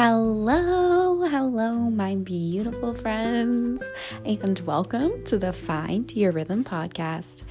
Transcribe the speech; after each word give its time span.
Hello, 0.00 1.26
hello, 1.26 1.72
my 1.90 2.14
beautiful 2.14 2.94
friends, 2.94 3.82
and 4.24 4.60
welcome 4.60 5.24
to 5.24 5.38
the 5.38 5.52
Find 5.52 6.12
Your 6.12 6.30
Rhythm 6.30 6.62
podcast. 6.62 7.42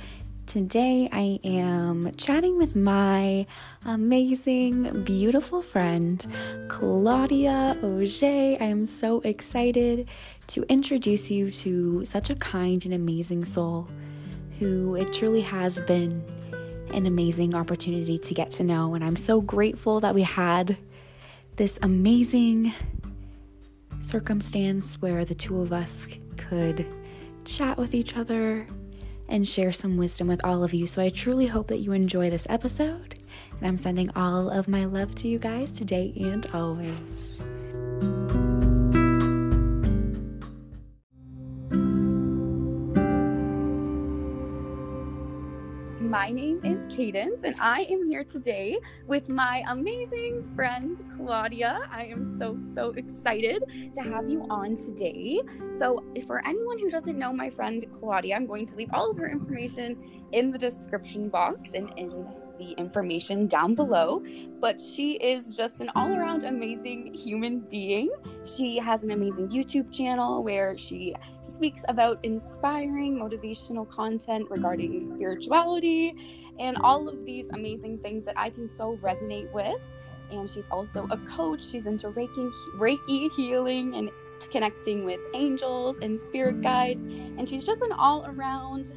Today, 0.46 1.10
I 1.12 1.42
am 1.44 2.14
chatting 2.16 2.58
with 2.58 2.74
my 2.74 3.46
amazing, 3.86 5.04
beautiful 5.04 5.62
friend, 5.62 6.26
Claudia 6.70 7.78
Auger. 7.84 8.56
I 8.62 8.64
am 8.64 8.86
so 8.86 9.20
excited 9.26 10.08
to 10.48 10.64
introduce 10.70 11.30
you 11.30 11.52
to 11.52 12.06
such 12.06 12.30
a 12.30 12.36
kind 12.36 12.86
and 12.86 12.94
amazing 12.94 13.44
soul 13.44 13.90
who 14.58 14.96
it 14.96 15.12
truly 15.12 15.42
has 15.42 15.82
been 15.82 16.24
an 16.94 17.08
amazing 17.08 17.54
opportunity 17.54 18.18
to 18.18 18.34
get 18.34 18.52
to 18.52 18.64
know. 18.64 18.94
And 18.94 19.04
I'm 19.04 19.18
so 19.18 19.42
grateful 19.42 20.00
that 20.00 20.16
we 20.16 20.22
had 20.22 20.78
this 21.58 21.80
amazing 21.82 22.72
circumstance 24.00 25.02
where 25.02 25.26
the 25.26 25.34
two 25.34 25.60
of 25.60 25.74
us 25.74 26.08
could 26.38 26.86
chat 27.46 27.78
with 27.78 27.96
each 27.96 28.16
other 28.16 28.68
and 29.28 29.46
share 29.46 29.74
some 29.74 29.98
wisdom 29.98 30.28
with 30.28 30.44
all 30.46 30.64
of 30.64 30.74
you. 30.74 30.86
So 30.86 31.02
I 31.02 31.10
truly 31.10 31.48
hope 31.48 31.68
that 31.68 31.80
you 31.80 31.94
enjoy 31.94 32.30
this 32.30 32.46
episode. 32.48 33.16
And 33.58 33.68
I'm 33.68 33.78
sending 33.78 34.10
all 34.16 34.50
of 34.52 34.68
my 34.68 34.86
love 34.86 35.16
to 35.16 35.28
you 35.28 35.40
guys 35.40 35.72
today 35.72 36.14
and 36.16 36.46
always. 36.54 37.42
My 46.18 46.32
name 46.32 46.62
is 46.64 46.80
Cadence, 46.92 47.44
and 47.44 47.56
I 47.60 47.82
am 47.92 48.10
here 48.10 48.24
today 48.24 48.80
with 49.06 49.30
my 49.30 49.64
amazing 49.70 50.52
friend 50.56 51.00
Claudia. 51.16 51.82
I 51.92 52.06
am 52.06 52.40
so, 52.40 52.58
so 52.74 52.90
excited 52.98 53.64
to 53.94 54.02
have 54.02 54.28
you 54.28 54.44
on 54.50 54.78
today. 54.78 55.42
So, 55.78 56.04
for 56.26 56.44
anyone 56.44 56.80
who 56.80 56.90
doesn't 56.90 57.20
know 57.20 57.32
my 57.32 57.52
friend 57.52 57.86
Claudia, 57.94 58.36
I'm 58.36 58.48
going 58.48 58.66
to 58.66 58.76
leave 58.76 58.90
all 58.94 59.12
of 59.12 59.18
her 59.20 59.30
information 59.30 59.96
in 60.32 60.50
the 60.50 60.58
description 60.58 61.30
box 61.30 61.70
and 61.76 61.94
in 61.98 62.10
the 62.58 62.72
information 62.72 63.46
down 63.46 63.76
below. 63.76 64.24
But 64.60 64.82
she 64.82 65.18
is 65.18 65.56
just 65.56 65.82
an 65.82 65.92
all 65.96 66.12
around 66.12 66.46
amazing 66.46 67.14
human 67.14 67.60
being. 67.60 68.10
She 68.44 68.80
has 68.80 69.04
an 69.04 69.12
amazing 69.12 69.50
YouTube 69.50 69.94
channel 69.94 70.44
where 70.44 70.76
she 70.80 71.14
speaks 71.58 71.82
about 71.88 72.20
inspiring 72.24 73.18
motivational 73.18 73.90
content 73.90 74.48
regarding 74.52 75.04
spirituality 75.10 76.14
and 76.60 76.78
all 76.78 77.10
of 77.10 77.26
these 77.26 77.48
amazing 77.50 77.98
things 77.98 78.26
that 78.26 78.36
I 78.38 78.52
can 78.52 78.70
so 78.70 78.98
resonate 78.98 79.52
with. 79.52 79.82
And 80.30 80.48
she's 80.48 80.66
also 80.70 81.08
a 81.10 81.18
coach. 81.36 81.66
She's 81.66 81.88
into 81.88 82.10
Reiki, 82.12 82.52
Reiki 82.76 83.32
healing 83.36 83.96
and 83.96 84.12
connecting 84.52 85.04
with 85.04 85.20
angels 85.34 85.98
and 86.04 86.20
spirit 86.22 86.62
guides. 86.62 87.04
And 87.06 87.50
she's 87.50 87.64
just 87.64 87.82
an 87.82 87.92
all 87.92 88.24
around 88.28 88.92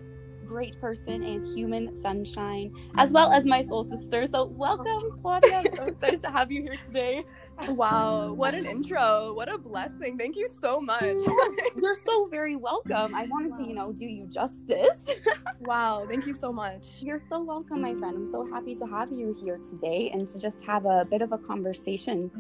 great 0.45 0.79
person 0.81 1.23
and 1.23 1.43
human 1.57 1.97
sunshine, 1.97 2.75
as 2.97 3.11
well 3.11 3.33
as 3.33 3.47
my 3.47 3.63
soul 3.63 3.85
sister. 3.85 4.27
So, 4.27 4.45
welcome, 4.47 5.19
Claudia. 5.23 5.63
I'm 5.65 5.77
so 5.77 5.85
excited 5.85 6.21
to 6.23 6.31
have 6.31 6.51
you 6.51 6.61
here 6.61 6.77
today. 6.87 7.25
Wow, 7.69 8.33
what 8.33 8.55
an 8.55 8.67
intro. 8.67 9.33
What 9.35 9.49
a 9.49 9.59
blessing. 9.59 10.17
Thank 10.19 10.37
you 10.37 10.49
so 10.51 10.81
much. 10.81 11.03
You're 11.77 11.97
so 12.05 12.27
very 12.27 12.57
welcome. 12.57 13.15
I 13.15 13.25
wanted 13.25 13.57
to, 13.59 13.65
you 13.67 13.75
know, 13.75 13.93
do 13.93 14.07
you 14.07 14.27
justice. 14.27 14.97
wow, 15.61 16.07
thank 16.09 16.27
you 16.27 16.35
so 16.35 16.53
much. 16.53 17.01
You're 17.01 17.21
so 17.29 17.43
welcome, 17.43 17.83
my 17.83 17.95
friend. 17.95 18.17
I'm 18.17 18.27
so 18.31 18.45
happy 18.51 18.75
to 18.77 18.87
have 18.87 19.13
you 19.13 19.37
here 19.41 19.59
today 19.59 20.11
and 20.13 20.27
to 20.29 20.39
just 20.39 20.65
have 20.65 20.87
a 20.87 21.05
bit 21.05 21.23
of 21.23 21.33
a 21.33 21.39
conversation 21.39 22.31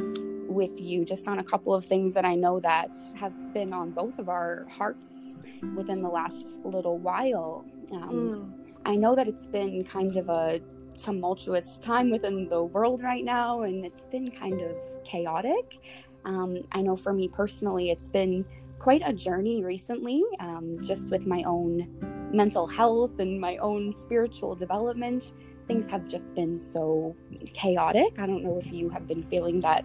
with 0.48 0.80
you 0.80 1.04
just 1.04 1.28
on 1.28 1.38
a 1.38 1.44
couple 1.44 1.74
of 1.74 1.84
things 1.84 2.14
that 2.14 2.24
I 2.24 2.34
know 2.34 2.60
that 2.60 2.94
have 3.14 3.52
been 3.52 3.72
on 3.72 3.90
both 3.90 4.18
of 4.18 4.28
our 4.28 4.66
hearts 4.70 5.42
within 5.74 6.02
the 6.02 6.08
last 6.08 6.60
little 6.64 6.98
while. 6.98 7.64
Um, 7.92 8.10
mm. 8.10 8.52
I 8.86 8.96
know 8.96 9.14
that 9.14 9.28
it's 9.28 9.46
been 9.46 9.84
kind 9.84 10.16
of 10.16 10.28
a 10.28 10.60
tumultuous 11.02 11.78
time 11.80 12.10
within 12.10 12.48
the 12.48 12.62
world 12.62 13.02
right 13.02 13.24
now, 13.24 13.62
and 13.62 13.84
it's 13.84 14.04
been 14.06 14.30
kind 14.30 14.60
of 14.60 14.76
chaotic. 15.04 15.78
Um, 16.24 16.58
I 16.72 16.82
know 16.82 16.96
for 16.96 17.12
me 17.12 17.28
personally, 17.28 17.90
it's 17.90 18.08
been 18.08 18.44
quite 18.78 19.02
a 19.04 19.12
journey 19.12 19.62
recently, 19.62 20.22
um, 20.40 20.74
just 20.82 21.10
with 21.10 21.26
my 21.26 21.42
own 21.44 21.88
mental 22.32 22.66
health 22.66 23.18
and 23.18 23.40
my 23.40 23.56
own 23.58 23.92
spiritual 23.92 24.54
development. 24.54 25.32
Things 25.66 25.88
have 25.88 26.08
just 26.08 26.34
been 26.34 26.58
so 26.58 27.14
chaotic. 27.52 28.18
I 28.18 28.26
don't 28.26 28.42
know 28.42 28.58
if 28.58 28.72
you 28.72 28.88
have 28.88 29.06
been 29.06 29.22
feeling 29.22 29.60
that 29.60 29.84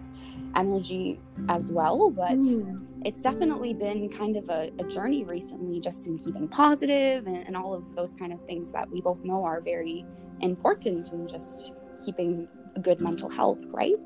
energy 0.56 1.20
as 1.48 1.70
well, 1.70 2.10
but 2.10 2.32
mm. 2.32 2.84
it's 3.04 3.22
definitely 3.22 3.72
been 3.74 4.08
kind 4.08 4.36
of 4.36 4.48
a, 4.48 4.72
a, 4.78 4.84
journey 4.84 5.22
recently, 5.22 5.78
just 5.78 6.06
in 6.08 6.18
keeping 6.18 6.48
positive 6.48 7.26
and, 7.26 7.36
and 7.36 7.56
all 7.56 7.74
of 7.74 7.94
those 7.94 8.14
kind 8.14 8.32
of 8.32 8.44
things 8.46 8.72
that 8.72 8.90
we 8.90 9.00
both 9.00 9.22
know 9.22 9.44
are 9.44 9.60
very 9.60 10.04
important 10.40 11.12
in 11.12 11.28
just 11.28 11.72
keeping 12.04 12.48
good 12.82 13.00
mental 13.00 13.28
health, 13.28 13.64
right? 13.68 13.96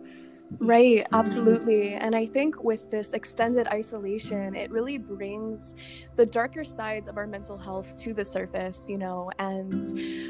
Right, 0.59 1.07
absolutely. 1.13 1.95
And 1.95 2.15
I 2.15 2.27
think 2.27 2.65
with 2.65 2.91
this 2.91 3.13
extended 3.13 3.69
isolation, 3.69 4.57
it 4.57 4.71
really 4.71 4.99
brings 4.99 5.75
the 6.17 6.27
darker 6.27 6.65
sides 6.65 7.07
of 7.07 7.17
our 7.17 7.27
mental 7.27 7.57
health 7.57 7.97
to 8.03 8.13
the 8.13 8.25
surface, 8.25 8.89
you 8.89 8.99
know. 8.99 9.31
And 9.39 9.73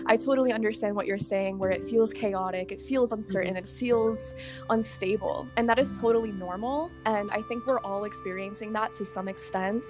I 0.07 0.17
totally 0.17 0.53
understand 0.53 0.95
what 0.95 1.07
you're 1.07 1.19
saying, 1.19 1.59
where 1.59 1.71
it 1.71 1.83
feels 1.83 2.13
chaotic, 2.13 2.71
it 2.71 2.81
feels 2.83 3.13
uncertain, 3.13 3.57
it 3.57 3.67
feels 3.67 4.35
unstable. 4.69 5.49
And 5.57 5.69
that 5.71 5.79
is 5.79 5.99
totally 5.99 6.33
normal. 6.33 6.91
And 7.07 7.31
I 7.31 7.41
think 7.43 7.67
we're 7.67 7.81
all 7.81 8.05
experiencing 8.05 8.75
that 8.75 8.93
to 8.95 9.07
some 9.07 9.27
extent. 9.27 9.87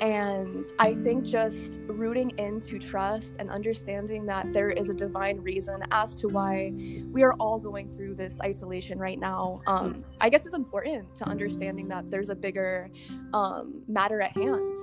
And 0.00 0.64
I 0.78 0.94
think 0.94 1.24
just 1.24 1.80
rooting 1.86 2.32
into 2.38 2.78
trust 2.78 3.36
and 3.38 3.50
understanding 3.50 4.26
that 4.26 4.52
there 4.52 4.70
is 4.70 4.90
a 4.90 4.94
divine 4.94 5.40
reason 5.40 5.82
as 5.90 6.14
to 6.16 6.28
why 6.28 6.72
we 7.10 7.22
are 7.22 7.32
all 7.34 7.58
going 7.58 7.90
through 7.90 8.16
this 8.16 8.40
isolation 8.42 8.98
right 8.98 9.18
now 9.18 9.61
um, 9.66 10.04
I 10.20 10.28
guess 10.28 10.44
it's 10.46 10.54
important 10.54 11.14
to 11.16 11.24
understanding 11.28 11.88
that 11.88 12.10
there's 12.10 12.28
a 12.28 12.34
bigger 12.34 12.90
um, 13.32 13.82
matter 13.88 14.20
at 14.20 14.36
hand. 14.36 14.74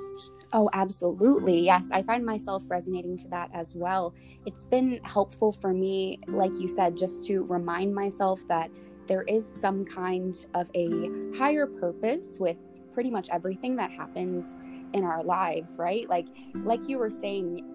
Oh, 0.51 0.69
absolutely. 0.73 1.59
Yes, 1.59 1.87
I 1.91 2.01
find 2.01 2.25
myself 2.25 2.63
resonating 2.69 3.17
to 3.19 3.27
that 3.29 3.49
as 3.53 3.75
well. 3.75 4.13
It's 4.45 4.65
been 4.65 4.99
helpful 5.03 5.51
for 5.51 5.73
me, 5.73 6.19
like 6.27 6.51
you 6.59 6.67
said, 6.67 6.97
just 6.97 7.25
to 7.27 7.43
remind 7.43 7.93
myself 7.93 8.41
that 8.47 8.71
there 9.07 9.23
is 9.23 9.47
some 9.47 9.85
kind 9.85 10.35
of 10.53 10.69
a 10.75 11.37
higher 11.37 11.67
purpose 11.67 12.37
with 12.39 12.57
pretty 12.93 13.09
much 13.09 13.29
everything 13.31 13.75
that 13.75 13.91
happens 13.91 14.59
in 14.93 15.03
our 15.03 15.23
lives, 15.23 15.71
right? 15.77 16.09
Like, 16.09 16.25
like 16.55 16.81
you 16.87 16.97
were 16.97 17.09
saying, 17.09 17.65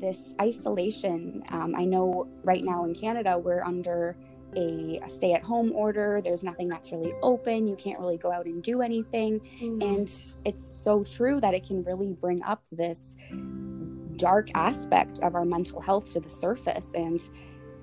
this 0.00 0.34
isolation. 0.40 1.42
Um, 1.50 1.74
I 1.76 1.84
know 1.84 2.26
right 2.42 2.64
now 2.64 2.84
in 2.84 2.94
Canada 2.94 3.38
we're 3.38 3.62
under 3.62 4.16
a, 4.56 5.00
a 5.04 5.08
stay 5.08 5.32
at 5.32 5.42
home 5.42 5.72
order. 5.72 6.20
There's 6.22 6.42
nothing 6.42 6.68
that's 6.68 6.92
really 6.92 7.12
open. 7.22 7.66
You 7.66 7.76
can't 7.76 7.98
really 7.98 8.16
go 8.16 8.32
out 8.32 8.46
and 8.46 8.62
do 8.62 8.82
anything. 8.82 9.40
Mm. 9.60 9.82
And 9.82 10.34
it's 10.44 10.64
so 10.64 11.04
true 11.04 11.40
that 11.40 11.54
it 11.54 11.66
can 11.66 11.82
really 11.82 12.12
bring 12.12 12.42
up 12.42 12.62
this 12.72 13.16
dark 14.16 14.50
aspect 14.54 15.20
of 15.20 15.34
our 15.34 15.44
mental 15.44 15.80
health 15.80 16.12
to 16.12 16.20
the 16.20 16.28
surface 16.28 16.90
and 16.94 17.30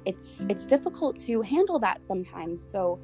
it's 0.05 0.45
it's 0.47 0.67
difficult 0.67 1.17
to 1.17 1.41
handle 1.41 1.79
that 1.79 2.03
sometimes. 2.03 2.61
So 2.61 2.99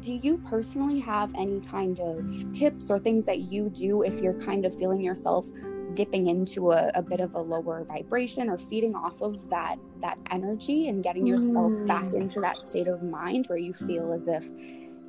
do 0.00 0.14
you 0.14 0.38
personally 0.38 0.98
have 0.98 1.32
any 1.36 1.60
kind 1.60 2.00
of 2.00 2.52
tips 2.52 2.90
or 2.90 2.98
things 2.98 3.24
that 3.26 3.38
you 3.38 3.70
do 3.70 4.02
if 4.02 4.20
you're 4.20 4.40
kind 4.40 4.66
of 4.66 4.76
feeling 4.76 5.00
yourself 5.00 5.46
dipping 5.94 6.28
into 6.28 6.72
a, 6.72 6.90
a, 6.94 7.02
bit 7.02 7.20
of 7.20 7.34
a 7.34 7.40
lower 7.40 7.84
vibration 7.84 8.48
or 8.48 8.58
feeding 8.58 8.94
off 8.94 9.20
of 9.22 9.48
that 9.50 9.76
that 10.00 10.18
energy 10.30 10.88
and 10.88 11.02
getting 11.02 11.26
yourself 11.26 11.72
mm. 11.72 11.86
back 11.86 12.12
into 12.12 12.40
that 12.40 12.60
state 12.62 12.86
of 12.86 13.02
mind 13.02 13.46
where 13.46 13.58
you 13.58 13.72
feel 13.72 14.12
as 14.12 14.28
if 14.28 14.48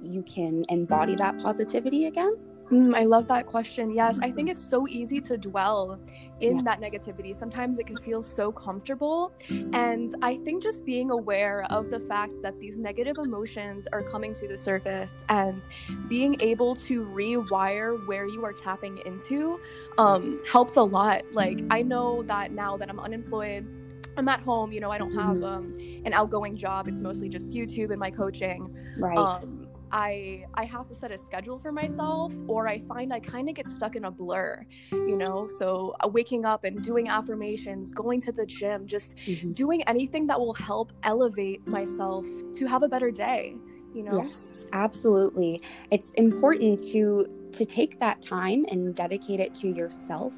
you 0.01 0.21
can 0.23 0.63
embody 0.69 1.15
that 1.15 1.37
positivity 1.39 2.05
again 2.05 2.37
Mm, 2.71 2.95
I 2.95 3.03
love 3.03 3.27
that 3.27 3.45
question. 3.45 3.91
Yes, 3.91 4.17
I 4.21 4.31
think 4.31 4.49
it's 4.49 4.63
so 4.63 4.87
easy 4.87 5.21
to 5.21 5.37
dwell 5.37 5.99
in 6.41 6.57
yeah. 6.57 6.61
that 6.63 6.81
negativity. 6.81 7.35
Sometimes 7.35 7.79
it 7.79 7.85
can 7.85 7.97
feel 7.97 8.23
so 8.23 8.51
comfortable. 8.51 9.31
And 9.73 10.15
I 10.21 10.37
think 10.37 10.63
just 10.63 10.83
being 10.83 11.11
aware 11.11 11.65
of 11.69 11.89
the 11.89 11.99
fact 11.99 12.41
that 12.41 12.59
these 12.59 12.77
negative 12.77 13.17
emotions 13.23 13.87
are 13.93 14.01
coming 14.01 14.33
to 14.33 14.47
the 14.47 14.57
surface 14.57 15.23
and 15.29 15.67
being 16.07 16.35
able 16.41 16.75
to 16.75 17.05
rewire 17.05 18.05
where 18.07 18.27
you 18.27 18.43
are 18.43 18.53
tapping 18.53 18.99
into 19.05 19.59
um, 19.97 20.41
helps 20.51 20.75
a 20.75 20.83
lot. 20.83 21.23
Like, 21.31 21.61
I 21.69 21.83
know 21.83 22.23
that 22.23 22.51
now 22.51 22.77
that 22.77 22.89
I'm 22.89 22.99
unemployed, 22.99 23.67
I'm 24.17 24.27
at 24.29 24.39
home, 24.39 24.71
you 24.71 24.79
know, 24.79 24.91
I 24.91 24.97
don't 24.97 25.13
have 25.13 25.37
mm-hmm. 25.37 25.43
um, 25.43 25.77
an 26.05 26.13
outgoing 26.13 26.57
job. 26.57 26.87
It's 26.87 27.01
mostly 27.01 27.29
just 27.29 27.51
YouTube 27.51 27.91
and 27.91 27.99
my 27.99 28.09
coaching. 28.09 28.75
Right. 28.97 29.17
Um, 29.17 29.64
I 29.95 30.45
I 30.55 30.65
have 30.65 30.89
to 30.89 30.93
set 30.93 31.11
a 31.11 31.17
schedule 31.17 31.57
for 31.57 31.71
myself 31.71 32.33
or 32.47 32.67
I 32.67 32.79
find 32.79 33.13
I 33.13 33.21
kind 33.21 33.47
of 33.47 33.55
get 33.55 33.67
stuck 33.69 33.95
in 33.95 34.03
a 34.03 34.11
blur, 34.11 34.65
you 34.91 35.15
know? 35.15 35.47
So 35.47 35.95
uh, 36.03 36.09
waking 36.09 36.43
up 36.43 36.65
and 36.65 36.83
doing 36.83 37.07
affirmations, 37.07 37.93
going 37.93 38.19
to 38.21 38.33
the 38.33 38.45
gym, 38.45 38.85
just 38.85 39.15
mm-hmm. 39.15 39.53
doing 39.53 39.81
anything 39.83 40.27
that 40.27 40.37
will 40.37 40.53
help 40.53 40.91
elevate 41.03 41.65
myself 41.65 42.27
to 42.55 42.67
have 42.67 42.83
a 42.83 42.89
better 42.89 43.09
day. 43.09 43.55
you 43.95 44.03
know 44.03 44.17
yes 44.21 44.65
absolutely 44.73 45.53
it's 45.95 46.11
important 46.25 46.77
to 46.91 47.01
to 47.57 47.63
take 47.65 47.97
that 48.05 48.21
time 48.21 48.65
and 48.71 48.93
dedicate 48.93 49.39
it 49.39 49.55
to 49.55 49.67
yourself 49.69 50.35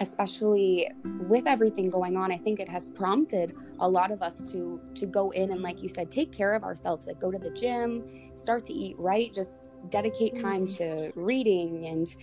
especially 0.00 0.88
with 1.28 1.46
everything 1.46 1.88
going 1.88 2.16
on 2.16 2.30
i 2.32 2.36
think 2.38 2.60
it 2.60 2.68
has 2.68 2.86
prompted 2.86 3.54
a 3.80 3.88
lot 3.88 4.10
of 4.10 4.22
us 4.22 4.50
to 4.50 4.80
to 4.94 5.06
go 5.06 5.30
in 5.30 5.52
and 5.52 5.62
like 5.62 5.82
you 5.82 5.88
said 5.88 6.10
take 6.10 6.32
care 6.32 6.54
of 6.54 6.62
ourselves 6.64 7.06
like 7.06 7.18
go 7.20 7.30
to 7.30 7.38
the 7.38 7.50
gym 7.50 8.04
start 8.34 8.64
to 8.64 8.72
eat 8.72 8.96
right 8.98 9.32
just 9.34 9.68
dedicate 9.90 10.34
time 10.34 10.66
Mm-hmm. 10.66 11.10
to 11.10 11.12
reading 11.14 11.86
and 11.86 12.16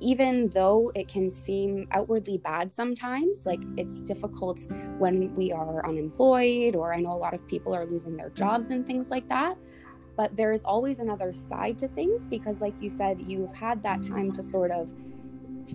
even 0.00 0.48
though 0.50 0.90
it 0.96 1.06
can 1.06 1.30
seem 1.30 1.86
outwardly 1.92 2.38
bad 2.38 2.72
sometimes 2.72 3.46
like 3.46 3.60
it's 3.76 4.00
difficult 4.02 4.60
when 4.98 5.32
we 5.34 5.52
are 5.52 5.86
unemployed 5.86 6.74
or 6.74 6.92
i 6.92 7.00
know 7.00 7.12
a 7.12 7.14
lot 7.26 7.34
of 7.34 7.46
people 7.46 7.74
are 7.74 7.86
losing 7.86 8.16
their 8.16 8.30
jobs 8.30 8.68
and 8.68 8.86
things 8.86 9.08
like 9.10 9.28
that 9.28 9.56
but 10.16 10.36
there 10.36 10.52
is 10.52 10.64
always 10.64 10.98
another 10.98 11.32
side 11.32 11.78
to 11.78 11.88
things 11.88 12.26
because 12.26 12.60
like 12.60 12.74
you 12.80 12.90
said 12.90 13.20
you've 13.20 13.52
had 13.52 13.82
that 13.82 14.02
time 14.02 14.32
to 14.32 14.42
sort 14.42 14.70
of 14.70 14.90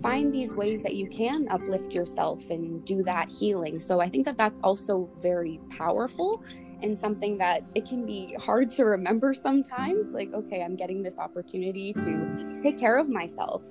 find 0.02 0.32
these 0.32 0.52
ways 0.54 0.82
that 0.82 0.94
you 0.94 1.08
can 1.08 1.48
uplift 1.50 1.94
yourself 1.94 2.48
and 2.50 2.84
do 2.84 3.02
that 3.04 3.30
healing. 3.30 3.78
So 3.78 4.00
i 4.00 4.08
think 4.08 4.24
that 4.24 4.36
that's 4.36 4.60
also 4.62 5.08
very 5.20 5.60
powerful 5.70 6.42
and 6.82 6.96
something 6.96 7.38
that 7.38 7.64
it 7.74 7.86
can 7.88 8.06
be 8.06 8.34
hard 8.38 8.70
to 8.70 8.84
remember 8.84 9.34
sometimes 9.34 10.06
like 10.12 10.32
okay 10.32 10.62
i'm 10.62 10.76
getting 10.76 11.02
this 11.02 11.18
opportunity 11.18 11.92
to 11.92 12.58
take 12.62 12.78
care 12.78 12.98
of 12.98 13.08
myself 13.08 13.62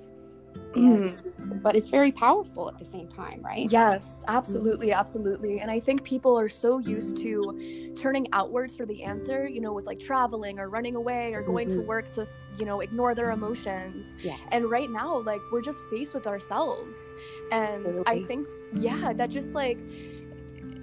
and, 0.74 1.10
but 1.62 1.76
it's 1.76 1.90
very 1.90 2.12
powerful 2.12 2.68
at 2.68 2.78
the 2.78 2.84
same 2.84 3.08
time 3.08 3.40
right 3.42 3.70
Yes, 3.70 4.22
absolutely, 4.28 4.92
absolutely. 4.92 5.60
And 5.60 5.68
I 5.70 5.80
think 5.80 6.04
people 6.04 6.38
are 6.38 6.48
so 6.48 6.78
used 6.78 7.16
to 7.18 7.56
turning 7.96 8.28
outwards 8.32 8.76
for 8.76 8.86
the 8.86 9.02
answer, 9.02 9.48
you 9.48 9.60
know, 9.60 9.72
with 9.72 9.84
like 9.86 9.98
traveling 9.98 10.60
or 10.60 10.68
running 10.68 10.94
away 10.94 11.34
or 11.34 11.42
going 11.42 11.68
to 11.70 11.80
Mhm. 11.80 11.86
work 11.86 12.12
to, 12.14 12.28
you 12.56 12.64
know, 12.64 12.80
ignore 12.80 13.16
their 13.16 13.30
emotions. 13.30 14.14
yes 14.22 14.38
And 14.52 14.70
right 14.70 14.88
now, 14.90 15.18
like, 15.22 15.40
we're 15.50 15.60
just 15.62 15.88
faced 15.90 16.14
with 16.14 16.26
ourselves. 16.28 16.96
And 17.50 17.98
I 18.06 18.20
think, 18.20 18.46
yeah, 18.74 19.12
that 19.14 19.30
just 19.30 19.54
like, 19.54 19.78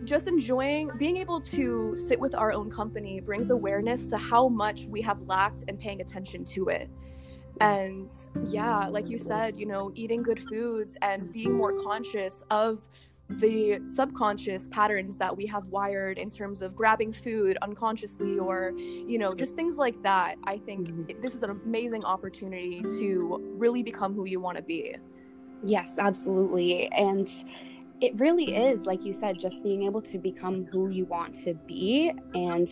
just 0.03 0.27
enjoying 0.27 0.91
being 0.97 1.17
able 1.17 1.39
to 1.41 1.95
sit 1.95 2.19
with 2.19 2.35
our 2.35 2.51
own 2.51 2.69
company 2.69 3.21
brings 3.21 3.49
awareness 3.49 4.07
to 4.09 4.17
how 4.17 4.49
much 4.49 4.87
we 4.87 5.01
have 5.01 5.21
lacked 5.21 5.63
and 5.67 5.79
paying 5.79 6.01
attention 6.01 6.43
to 6.45 6.67
it. 6.69 6.89
And 7.61 8.09
yeah, 8.47 8.87
like 8.87 9.09
you 9.09 9.17
said, 9.17 9.59
you 9.59 9.65
know, 9.65 9.91
eating 9.95 10.23
good 10.23 10.39
foods 10.39 10.97
and 11.01 11.31
being 11.31 11.53
more 11.53 11.73
conscious 11.83 12.43
of 12.49 12.87
the 13.27 13.79
subconscious 13.95 14.67
patterns 14.69 15.17
that 15.17 15.35
we 15.35 15.47
have 15.47 15.65
wired 15.67 16.19
in 16.19 16.29
terms 16.29 16.61
of 16.61 16.75
grabbing 16.75 17.11
food 17.11 17.57
unconsciously 17.63 18.37
or 18.37 18.71
you 18.77 19.17
know 19.17 19.33
just 19.33 19.55
things 19.55 19.77
like 19.77 19.99
that 20.03 20.35
i 20.43 20.59
think 20.59 20.89
Mhm. 20.89 21.21
this 21.23 21.33
is 21.33 21.41
an 21.41 21.49
amazing 21.49 22.05
opportunity 22.05 22.83
to 22.83 23.39
really 23.57 23.81
become 23.81 24.13
who 24.13 24.25
you 24.25 24.39
want 24.39 24.57
to 24.57 24.63
be 24.63 24.95
Yes, 25.63 25.97
absolutely. 25.97 26.91
And 26.91 27.27
it 28.01 28.19
really 28.19 28.55
is, 28.55 28.85
like 28.85 29.03
you 29.03 29.13
said, 29.13 29.39
just 29.39 29.63
being 29.63 29.83
able 29.83 30.01
to 30.01 30.19
become 30.19 30.65
who 30.65 30.89
you 30.89 31.05
want 31.05 31.33
to 31.39 31.53
be. 31.53 32.11
And 32.35 32.67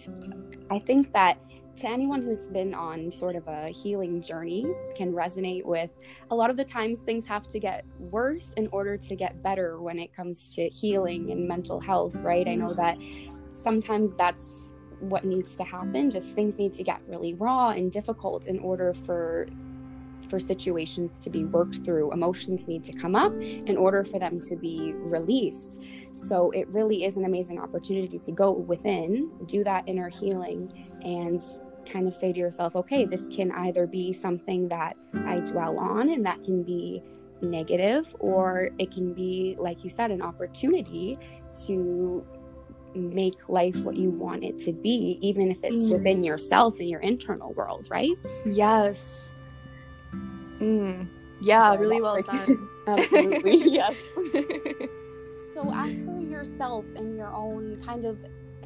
I 0.69 0.79
think 0.79 1.12
that 1.13 1.39
to 1.77 1.87
anyone 1.87 2.21
who's 2.21 2.47
been 2.47 2.73
on 2.73 3.11
sort 3.11 3.35
of 3.35 3.47
a 3.47 3.69
healing 3.69 4.21
journey 4.21 4.65
can 4.95 5.11
resonate 5.11 5.65
with 5.65 5.89
a 6.29 6.35
lot 6.35 6.49
of 6.49 6.57
the 6.57 6.63
times 6.63 6.99
things 6.99 7.25
have 7.25 7.47
to 7.47 7.59
get 7.59 7.85
worse 7.99 8.49
in 8.57 8.67
order 8.71 8.97
to 8.97 9.15
get 9.15 9.41
better 9.41 9.81
when 9.81 9.97
it 9.99 10.15
comes 10.15 10.53
to 10.55 10.69
healing 10.69 11.31
and 11.31 11.47
mental 11.47 11.79
health, 11.79 12.15
right? 12.15 12.47
I 12.47 12.55
know 12.55 12.73
mm-hmm. 12.73 12.77
that 12.77 13.61
sometimes 13.61 14.15
that's 14.15 14.77
what 14.99 15.25
needs 15.25 15.55
to 15.55 15.63
happen. 15.63 16.11
Just 16.11 16.35
things 16.35 16.57
need 16.57 16.73
to 16.73 16.83
get 16.83 17.01
really 17.07 17.33
raw 17.33 17.69
and 17.69 17.91
difficult 17.91 18.47
in 18.47 18.59
order 18.59 18.93
for 18.93 19.47
for 20.29 20.39
situations 20.39 21.23
to 21.23 21.29
be 21.29 21.45
worked 21.45 21.83
through. 21.85 22.11
Emotions 22.11 22.67
need 22.67 22.83
to 22.83 22.93
come 22.93 23.15
up 23.15 23.33
in 23.33 23.77
order 23.77 24.03
for 24.03 24.19
them 24.19 24.41
to 24.41 24.55
be 24.55 24.93
released. 24.95 25.83
So 26.13 26.49
it 26.51 26.67
really 26.69 27.03
is 27.03 27.17
an 27.17 27.25
amazing 27.25 27.59
opportunity 27.59 28.17
to 28.17 28.31
go 28.31 28.51
within, 28.51 29.29
do 29.45 29.63
that 29.63 29.83
inner 29.85 30.09
healing, 30.09 30.89
and 31.03 31.43
kind 31.85 32.07
of 32.07 32.13
say 32.15 32.31
to 32.33 32.39
yourself, 32.39 32.75
okay, 32.75 33.06
this 33.06 33.27
can 33.30 33.51
either 33.51 33.85
be 33.88 34.13
something 34.13 34.68
that 34.69 34.95
I 35.15 35.39
dwell 35.39 35.77
on 35.80 36.09
and 36.09 36.25
that 36.25 36.41
can 36.44 36.63
be 36.63 37.01
negative, 37.41 38.15
or 38.19 38.69
it 38.80 38.91
can 38.91 39.13
be, 39.13 39.56
like 39.59 39.83
you 39.83 39.89
said, 39.89 40.12
an 40.12 40.21
opportunity 40.21 41.18
to 41.65 42.25
make 42.95 43.50
life 43.50 43.75
what 43.83 43.95
you 43.97 44.12
want 44.12 44.44
it 44.44 44.57
to 44.59 44.71
be, 44.71 45.18
even 45.21 45.50
if 45.51 45.63
it's 45.63 45.83
Mm. 45.85 45.91
within 45.94 46.24
yourself 46.24 46.80
and 46.80 46.89
your 46.89 47.00
internal 47.01 47.51
world, 47.53 47.88
right? 47.89 48.12
yes 48.45 49.33
mm. 50.59 51.07
yeah 51.41 51.74
So 51.74 51.79
really 51.79 52.01
well 52.01 52.18
said 52.29 52.57
Absolutely, 52.88 53.57
yes. 53.71 53.95
So, 55.53 55.71
as 55.71 55.94
for 56.03 56.19
yourself 56.19 56.83
and 56.95 57.15
your 57.15 57.31
own 57.31 57.79
kind 57.86 58.06
of 58.06 58.18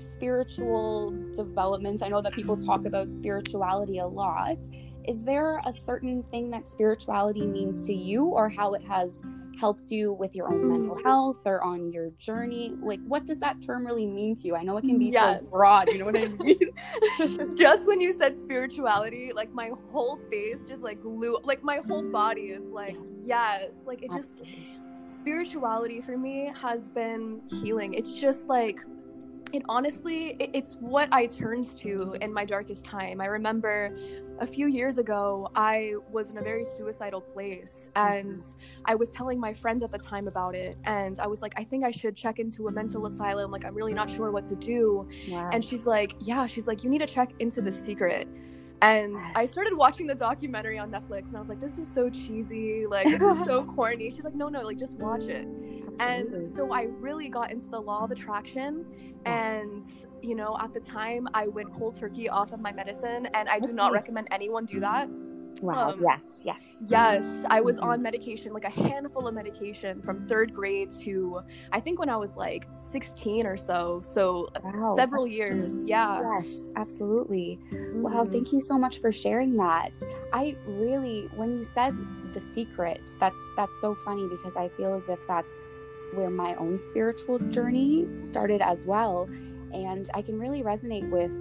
spiritual 0.01 1.11
development, 1.35 2.03
I 2.03 2.07
know 2.07 2.21
that 2.21 2.33
people 2.33 2.57
talk 2.57 2.85
about 2.85 3.11
spirituality 3.11 3.99
a 3.99 4.07
lot. 4.07 4.57
Is 5.07 5.23
there 5.23 5.61
a 5.65 5.71
certain 5.73 6.23
thing 6.31 6.49
that 6.51 6.67
spirituality 6.67 7.45
means 7.45 7.85
to 7.87 7.93
you, 7.93 8.25
or 8.25 8.49
how 8.49 8.73
it 8.73 8.83
has 8.83 9.21
helped 9.59 9.89
you 9.89 10.13
with 10.13 10.35
your 10.35 10.51
own 10.51 10.69
mental 10.69 10.95
mm. 10.95 11.03
health 11.03 11.39
or 11.45 11.63
on 11.63 11.91
your 11.91 12.11
journey? 12.19 12.73
Like, 12.79 12.99
what 13.07 13.25
does 13.25 13.39
that 13.39 13.61
term 13.61 13.85
really 13.85 14.05
mean 14.05 14.35
to 14.35 14.47
you? 14.47 14.55
I 14.55 14.63
know 14.63 14.77
it 14.77 14.83
can 14.83 14.99
be 14.99 15.05
Yes. 15.05 15.41
so 15.41 15.47
broad, 15.49 15.87
you 15.89 15.97
know 15.99 16.05
what 16.05 16.17
I 16.17 16.27
mean? 17.19 17.55
just 17.55 17.87
when 17.87 17.99
you 17.99 18.13
said 18.13 18.39
spirituality 18.39 19.31
like 19.33 19.51
my 19.53 19.71
whole 19.91 20.19
face 20.29 20.61
just 20.67 20.83
like 20.83 21.01
glue 21.01 21.37
like 21.43 21.63
my 21.63 21.79
whole 21.87 22.03
body 22.11 22.49
is 22.51 22.65
like 22.65 22.95
Yes. 23.25 23.25
yes 23.25 23.71
like 23.85 24.03
it 24.03 24.11
just 24.11 24.43
spirituality 25.07 26.01
for 26.01 26.17
me 26.17 26.51
has 26.61 26.89
been 26.89 27.41
healing. 27.49 27.93
It's 27.93 28.13
just 28.13 28.47
like 28.47 28.79
it 29.53 29.63
honestly 29.69 30.35
it, 30.39 30.51
it's 30.53 30.75
what 30.79 31.09
I 31.11 31.25
turned 31.25 31.77
to 31.77 32.15
in 32.21 32.33
my 32.33 32.45
darkest 32.45 32.85
time. 32.85 33.21
I 33.21 33.25
remember 33.25 33.95
a 34.39 34.47
few 34.47 34.67
years 34.67 34.97
ago 34.97 35.49
I 35.55 35.93
was 36.11 36.29
in 36.29 36.37
a 36.37 36.41
very 36.41 36.65
suicidal 36.65 37.21
place 37.21 37.89
and 37.95 38.37
mm-hmm. 38.37 38.81
I 38.85 38.95
was 38.95 39.09
telling 39.09 39.39
my 39.39 39.53
friends 39.53 39.83
at 39.83 39.91
the 39.91 39.97
time 39.97 40.27
about 40.27 40.55
it 40.55 40.77
and 40.83 41.19
I 41.19 41.27
was 41.27 41.41
like 41.41 41.53
I 41.57 41.63
think 41.63 41.83
I 41.83 41.91
should 41.91 42.15
check 42.15 42.39
into 42.39 42.67
a 42.67 42.71
mental 42.71 43.05
asylum 43.05 43.51
like 43.51 43.65
I'm 43.65 43.75
really 43.75 43.93
not 43.93 44.09
sure 44.09 44.31
what 44.31 44.45
to 44.47 44.55
do 44.55 45.07
Wow. 45.29 45.49
and 45.51 45.63
she's 45.63 45.85
like, 45.85 46.15
Yeah, 46.19 46.45
she's 46.45 46.67
like, 46.67 46.83
You 46.83 46.89
need 46.89 46.99
to 46.99 47.07
check 47.07 47.31
into 47.39 47.61
the 47.61 47.71
secret. 47.71 48.27
And 48.81 49.17
I 49.33 49.47
started 49.47 49.75
watching 49.75 50.05
the 50.05 50.13
documentary 50.13 50.77
on 50.77 50.91
Netflix 50.91 51.27
and 51.27 51.37
I 51.37 51.39
was 51.39 51.49
like, 51.49 51.59
This 51.59 51.77
is 51.77 51.91
so 51.91 52.09
cheesy. 52.09 52.85
Like, 52.85 53.05
this 53.05 53.21
is 53.21 53.45
so 53.45 53.63
corny. 53.75 54.11
She's 54.11 54.23
like, 54.23 54.35
No, 54.35 54.49
no, 54.49 54.61
like, 54.61 54.77
just 54.77 54.97
watch 54.97 55.23
it. 55.23 55.47
And 55.99 56.47
so 56.55 56.71
I 56.73 56.83
really 56.99 57.29
got 57.29 57.51
into 57.51 57.67
the 57.67 57.79
law 57.81 58.03
of 58.03 58.11
attraction. 58.11 58.85
And, 59.25 59.83
you 60.21 60.35
know, 60.35 60.57
at 60.59 60.73
the 60.73 60.79
time, 60.79 61.27
I 61.33 61.47
went 61.47 61.71
cold 61.73 61.95
turkey 61.95 62.29
off 62.29 62.51
of 62.53 62.59
my 62.59 62.71
medicine. 62.71 63.27
And 63.33 63.49
I 63.49 63.59
do 63.59 63.73
not 63.73 63.91
recommend 63.91 64.27
anyone 64.31 64.65
do 64.65 64.79
that. 64.79 65.09
wow. 65.61 65.89
um, 65.89 65.99
yes. 66.03 66.23
Yes. 66.43 66.63
Yes, 66.87 67.25
I 67.49 67.61
was 67.61 67.79
Mhm. 67.79 67.83
on 67.87 68.01
medication, 68.03 68.53
like 68.53 68.63
a 68.63 68.69
handful 68.69 69.27
of 69.27 69.33
medication 69.33 70.03
from 70.03 70.27
third 70.27 70.53
grade 70.53 70.91
to 71.01 71.41
I 71.71 71.79
think 71.79 71.97
when 71.97 72.09
I 72.09 72.17
was 72.17 72.35
like 72.35 72.67
16 72.77 73.47
or 73.47 73.57
so. 73.57 74.01
So 74.03 74.47
uh, 74.55 74.59
Wow. 74.63 74.93
several 74.95 75.25
years. 75.25 75.81
Yeah. 75.87 76.21
Yes, 76.21 76.71
absolutely. 76.75 77.59
Wow, 77.71 78.23
Mhm. 78.23 78.31
thank 78.31 78.51
you 78.53 78.61
so 78.61 78.77
much 78.77 78.99
for 78.99 79.11
sharing 79.11 79.57
that. 79.57 79.99
I 80.31 80.55
really 80.67 81.27
when 81.35 81.57
you 81.57 81.63
said 81.63 81.95
the 82.33 82.39
secret, 82.39 83.01
that's 83.19 83.51
that's 83.55 83.81
so 83.81 83.95
funny 83.95 84.27
because 84.27 84.55
I 84.55 84.69
feel 84.69 84.93
as 84.93 85.09
if 85.09 85.25
that's 85.25 85.71
where 86.13 86.29
my 86.29 86.55
own 86.55 86.77
spiritual 86.77 87.39
journey 87.39 88.07
started 88.19 88.61
as 88.61 88.83
well. 88.85 89.29
And 89.73 90.09
I 90.13 90.21
can 90.21 90.39
really 90.39 90.63
resonate 90.63 91.09
with 91.09 91.33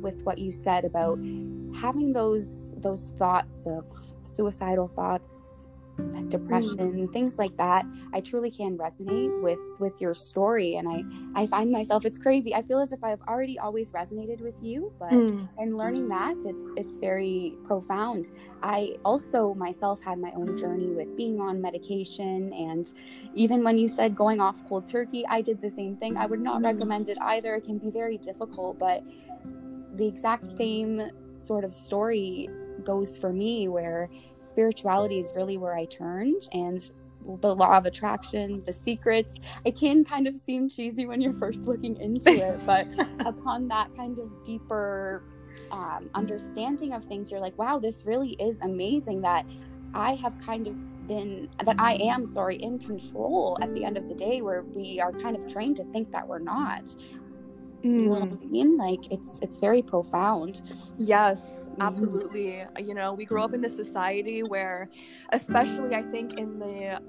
with 0.00 0.22
what 0.24 0.38
you 0.38 0.50
said 0.50 0.84
about 0.84 1.18
having 1.74 2.12
those 2.12 2.72
those 2.76 3.10
thoughts 3.18 3.66
of 3.66 3.84
suicidal 4.22 4.88
thoughts 4.88 5.68
depression 6.28 7.08
things 7.08 7.36
like 7.38 7.54
that 7.58 7.84
i 8.14 8.20
truly 8.20 8.50
can 8.50 8.78
resonate 8.78 9.30
with 9.42 9.60
with 9.80 10.00
your 10.00 10.14
story 10.14 10.76
and 10.76 10.88
i 10.88 11.04
i 11.34 11.46
find 11.46 11.70
myself 11.70 12.06
it's 12.06 12.16
crazy 12.18 12.54
i 12.54 12.62
feel 12.62 12.78
as 12.78 12.90
if 12.90 13.04
i've 13.04 13.20
already 13.28 13.58
always 13.58 13.90
resonated 13.92 14.40
with 14.40 14.62
you 14.62 14.90
but 14.98 15.12
Mm. 15.12 15.48
and 15.58 15.76
learning 15.76 16.08
that 16.08 16.36
it's 16.44 16.64
it's 16.76 16.96
very 16.96 17.54
profound 17.66 18.30
i 18.62 18.94
also 19.04 19.52
myself 19.54 20.00
had 20.02 20.18
my 20.18 20.30
own 20.32 20.56
journey 20.56 20.88
with 20.88 21.14
being 21.16 21.38
on 21.40 21.60
medication 21.60 22.52
and 22.54 22.94
even 23.34 23.62
when 23.62 23.76
you 23.76 23.88
said 23.88 24.14
going 24.16 24.40
off 24.40 24.64
cold 24.66 24.86
turkey 24.88 25.24
i 25.28 25.42
did 25.42 25.60
the 25.60 25.70
same 25.70 25.96
thing 25.96 26.16
i 26.16 26.24
would 26.26 26.40
not 26.40 26.60
Mm. 26.62 26.64
recommend 26.64 27.08
it 27.10 27.18
either 27.22 27.54
it 27.56 27.64
can 27.64 27.78
be 27.78 27.90
very 27.90 28.16
difficult 28.16 28.78
but 28.78 29.04
the 29.96 30.06
exact 30.06 30.46
same 30.46 31.02
sort 31.36 31.64
of 31.64 31.74
story 31.74 32.48
goes 32.84 33.16
for 33.16 33.32
me 33.32 33.68
where 33.68 34.08
spirituality 34.42 35.20
is 35.20 35.32
really 35.34 35.56
where 35.56 35.76
i 35.76 35.84
turned 35.84 36.48
and 36.52 36.90
the 37.40 37.54
law 37.54 37.76
of 37.76 37.86
attraction 37.86 38.62
the 38.66 38.72
secret 38.72 39.38
it 39.64 39.78
can 39.78 40.04
kind 40.04 40.26
of 40.26 40.36
seem 40.36 40.68
cheesy 40.68 41.06
when 41.06 41.20
you're 41.20 41.32
first 41.32 41.66
looking 41.66 41.96
into 42.00 42.30
it 42.30 42.60
but 42.66 42.86
upon 43.24 43.68
that 43.68 43.94
kind 43.94 44.18
of 44.18 44.28
deeper 44.44 45.22
um, 45.72 46.10
understanding 46.14 46.92
of 46.92 47.04
things, 47.04 47.30
you're 47.30 47.40
like, 47.40 47.56
wow, 47.58 47.78
this 47.78 48.04
really 48.04 48.32
is 48.32 48.60
amazing 48.60 49.22
that 49.22 49.46
I 49.94 50.14
have 50.14 50.38
kind 50.40 50.68
of 50.68 51.08
been 51.08 51.48
that 51.64 51.76
I 51.80 51.94
am 51.94 52.26
sorry 52.26 52.56
in 52.56 52.78
control 52.78 53.58
at 53.60 53.74
the 53.74 53.84
end 53.84 53.96
of 53.96 54.08
the 54.08 54.14
day 54.14 54.40
where 54.40 54.62
we 54.62 55.00
are 55.00 55.10
kind 55.10 55.34
of 55.34 55.50
trained 55.52 55.76
to 55.76 55.84
think 55.84 56.12
that 56.12 56.26
we're 56.26 56.38
not. 56.38 56.94
Mm. 57.84 57.84
You 57.84 58.04
know 58.04 58.10
what 58.10 58.22
I 58.22 58.26
mm. 58.26 58.50
mean? 58.50 58.76
Like 58.76 59.10
it's 59.10 59.38
it's 59.42 59.58
very 59.58 59.82
profound. 59.82 60.62
Yes, 60.98 61.68
mm-hmm. 61.68 61.82
absolutely. 61.82 62.44
Mm-hmm. 62.44 62.88
You 62.88 62.94
know, 62.94 63.12
we 63.12 63.24
grow 63.24 63.42
up 63.42 63.54
in 63.54 63.60
this 63.60 63.74
society 63.74 64.42
where 64.42 64.88
especially 65.32 65.94
I 65.94 66.02
think 66.02 66.38
in 66.38 66.58
the 66.58 67.00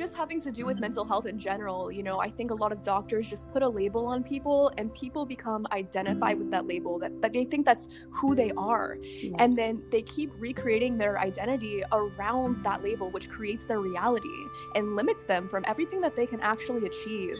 just 0.00 0.14
having 0.14 0.40
to 0.40 0.50
do 0.50 0.64
with 0.64 0.80
mental 0.80 1.04
health 1.04 1.26
in 1.26 1.38
general, 1.38 1.92
you 1.92 2.02
know, 2.02 2.20
I 2.20 2.30
think 2.30 2.50
a 2.50 2.54
lot 2.54 2.72
of 2.72 2.82
doctors 2.82 3.28
just 3.28 3.50
put 3.52 3.62
a 3.62 3.68
label 3.68 4.06
on 4.06 4.22
people 4.22 4.72
and 4.78 4.92
people 4.94 5.26
become 5.26 5.66
identified 5.72 6.38
with 6.38 6.50
that 6.52 6.66
label 6.66 6.98
that, 7.00 7.20
that 7.20 7.34
they 7.34 7.44
think 7.44 7.66
that's 7.66 7.86
who 8.10 8.34
they 8.34 8.50
are. 8.56 8.96
Yes. 9.02 9.34
And 9.38 9.58
then 9.58 9.82
they 9.90 10.00
keep 10.00 10.32
recreating 10.38 10.96
their 10.96 11.18
identity 11.18 11.82
around 11.92 12.56
that 12.64 12.82
label, 12.82 13.10
which 13.10 13.28
creates 13.28 13.66
their 13.66 13.80
reality 13.80 14.40
and 14.74 14.96
limits 14.96 15.24
them 15.24 15.48
from 15.50 15.64
everything 15.66 16.00
that 16.00 16.16
they 16.16 16.24
can 16.24 16.40
actually 16.40 16.86
achieve. 16.86 17.38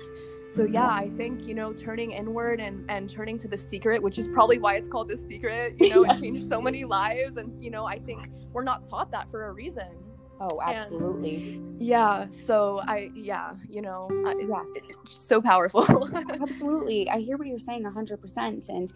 So 0.50 0.64
yeah, 0.64 0.90
I 0.90 1.08
think, 1.16 1.46
you 1.46 1.54
know, 1.54 1.72
turning 1.72 2.10
inward 2.10 2.60
and, 2.60 2.84
and 2.90 3.08
turning 3.08 3.38
to 3.38 3.48
the 3.48 3.56
secret, 3.56 4.02
which 4.02 4.18
is 4.18 4.28
probably 4.28 4.58
why 4.58 4.74
it's 4.74 4.88
called 4.88 5.08
the 5.08 5.16
secret, 5.16 5.76
you 5.78 5.88
know, 5.88 6.04
it 6.04 6.20
changed 6.20 6.46
so 6.46 6.60
many 6.60 6.84
lives. 6.84 7.38
And, 7.38 7.62
you 7.62 7.70
know, 7.70 7.86
I 7.86 8.00
think 8.00 8.30
we're 8.52 8.64
not 8.64 8.86
taught 8.86 9.10
that 9.12 9.30
for 9.30 9.46
a 9.46 9.52
reason. 9.52 10.09
Oh, 10.40 10.60
absolutely. 10.64 11.36
And 11.36 11.82
yeah. 11.82 12.26
So 12.30 12.80
I, 12.84 13.10
yeah, 13.14 13.52
you 13.68 13.82
know, 13.82 14.08
I, 14.26 14.34
yes, 14.40 14.68
so 15.10 15.40
powerful. 15.40 15.84
absolutely. 16.40 17.08
I 17.10 17.18
hear 17.18 17.36
what 17.36 17.46
you're 17.46 17.58
saying 17.58 17.84
100%. 17.84 18.68
And 18.68 18.92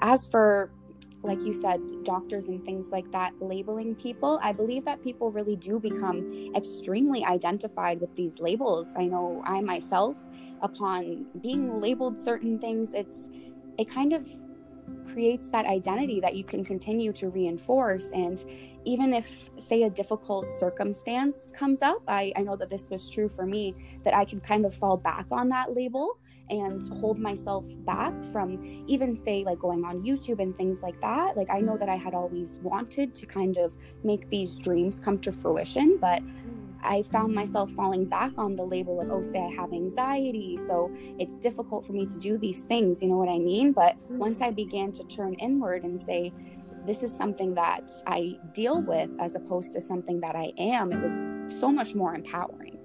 as 0.00 0.26
for, 0.26 0.72
like 1.22 1.42
you 1.44 1.52
said, 1.52 1.80
doctors 2.02 2.48
and 2.48 2.64
things 2.64 2.88
like 2.90 3.10
that, 3.12 3.32
labeling 3.40 3.94
people, 3.94 4.40
I 4.42 4.52
believe 4.52 4.84
that 4.86 5.02
people 5.02 5.30
really 5.30 5.54
do 5.54 5.78
become 5.78 6.52
extremely 6.56 7.24
identified 7.24 8.00
with 8.00 8.12
these 8.16 8.40
labels. 8.40 8.88
I 8.96 9.04
know 9.04 9.40
I 9.46 9.60
myself, 9.60 10.16
upon 10.62 11.26
being 11.40 11.80
labeled 11.80 12.18
certain 12.18 12.58
things, 12.58 12.92
it's, 12.92 13.28
it 13.78 13.88
kind 13.88 14.12
of 14.12 14.26
creates 15.10 15.48
that 15.48 15.66
identity 15.66 16.20
that 16.20 16.34
you 16.34 16.44
can 16.44 16.64
continue 16.64 17.12
to 17.12 17.28
reinforce. 17.28 18.06
And 18.12 18.44
even 18.84 19.12
if, 19.12 19.50
say, 19.58 19.82
a 19.84 19.90
difficult 19.90 20.50
circumstance 20.50 21.52
comes 21.54 21.82
up, 21.82 22.02
I, 22.08 22.32
I 22.36 22.42
know 22.42 22.56
that 22.56 22.70
this 22.70 22.88
was 22.90 23.08
true 23.08 23.28
for 23.28 23.46
me, 23.46 23.74
that 24.04 24.14
I 24.14 24.24
could 24.24 24.42
kind 24.42 24.64
of 24.64 24.74
fall 24.74 24.96
back 24.96 25.26
on 25.30 25.48
that 25.50 25.74
label 25.74 26.18
and 26.50 26.82
hold 26.98 27.18
myself 27.18 27.64
back 27.84 28.12
from 28.32 28.84
even, 28.86 29.14
say, 29.14 29.44
like 29.44 29.58
going 29.58 29.84
on 29.84 30.02
YouTube 30.02 30.40
and 30.40 30.56
things 30.56 30.82
like 30.82 31.00
that. 31.00 31.36
Like, 31.36 31.48
I 31.50 31.60
know 31.60 31.76
that 31.76 31.88
I 31.88 31.96
had 31.96 32.14
always 32.14 32.58
wanted 32.62 33.14
to 33.14 33.26
kind 33.26 33.56
of 33.56 33.74
make 34.02 34.28
these 34.28 34.58
dreams 34.58 35.00
come 35.00 35.18
to 35.20 35.32
fruition, 35.32 35.98
but 36.00 36.22
mm. 36.22 36.71
I 36.82 37.02
found 37.02 37.34
myself 37.34 37.70
falling 37.72 38.04
back 38.04 38.32
on 38.36 38.56
the 38.56 38.64
label 38.64 39.00
of, 39.00 39.10
oh, 39.10 39.22
say 39.22 39.38
I 39.38 39.54
have 39.60 39.72
anxiety. 39.72 40.56
So 40.56 40.90
it's 41.18 41.38
difficult 41.38 41.86
for 41.86 41.92
me 41.92 42.06
to 42.06 42.18
do 42.18 42.38
these 42.38 42.60
things. 42.60 43.02
You 43.02 43.08
know 43.08 43.16
what 43.16 43.28
I 43.28 43.38
mean? 43.38 43.72
But 43.72 43.96
once 44.10 44.40
I 44.40 44.50
began 44.50 44.92
to 44.92 45.04
turn 45.04 45.34
inward 45.34 45.84
and 45.84 46.00
say, 46.00 46.32
this 46.86 47.02
is 47.02 47.12
something 47.12 47.54
that 47.54 47.90
I 48.06 48.38
deal 48.52 48.82
with 48.82 49.10
as 49.20 49.34
opposed 49.34 49.72
to 49.74 49.80
something 49.80 50.20
that 50.20 50.34
I 50.34 50.52
am, 50.58 50.92
it 50.92 51.00
was 51.00 51.60
so 51.60 51.70
much 51.70 51.94
more 51.94 52.14
empowering. 52.14 52.78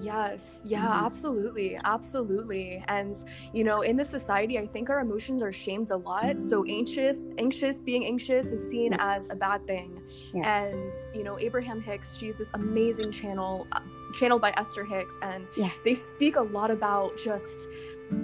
Yes, 0.00 0.60
yeah, 0.64 0.80
mm-hmm. 0.80 1.06
absolutely, 1.06 1.78
absolutely. 1.84 2.82
And 2.88 3.14
you 3.52 3.64
know, 3.64 3.82
in 3.82 3.96
the 3.96 4.04
society, 4.04 4.58
I 4.58 4.66
think 4.66 4.88
our 4.88 5.00
emotions 5.00 5.42
are 5.42 5.52
shamed 5.52 5.90
a 5.90 5.96
lot. 5.96 6.40
So 6.40 6.64
anxious, 6.66 7.28
anxious, 7.38 7.82
being 7.82 8.06
anxious 8.06 8.46
is 8.46 8.70
seen 8.70 8.94
as 8.94 9.26
a 9.30 9.36
bad 9.36 9.66
thing. 9.66 10.01
Yes. 10.32 10.72
And 10.72 10.92
you 11.14 11.22
know, 11.22 11.38
Abraham 11.38 11.80
Hicks, 11.80 12.16
she's 12.16 12.36
this 12.38 12.48
amazing 12.54 13.12
channel, 13.12 13.66
uh, 13.72 13.80
channeled 14.14 14.40
by 14.40 14.52
Esther 14.56 14.84
Hicks, 14.84 15.14
and 15.22 15.46
yes. 15.56 15.74
they 15.84 15.96
speak 15.96 16.36
a 16.36 16.42
lot 16.42 16.70
about 16.70 17.16
just 17.16 17.66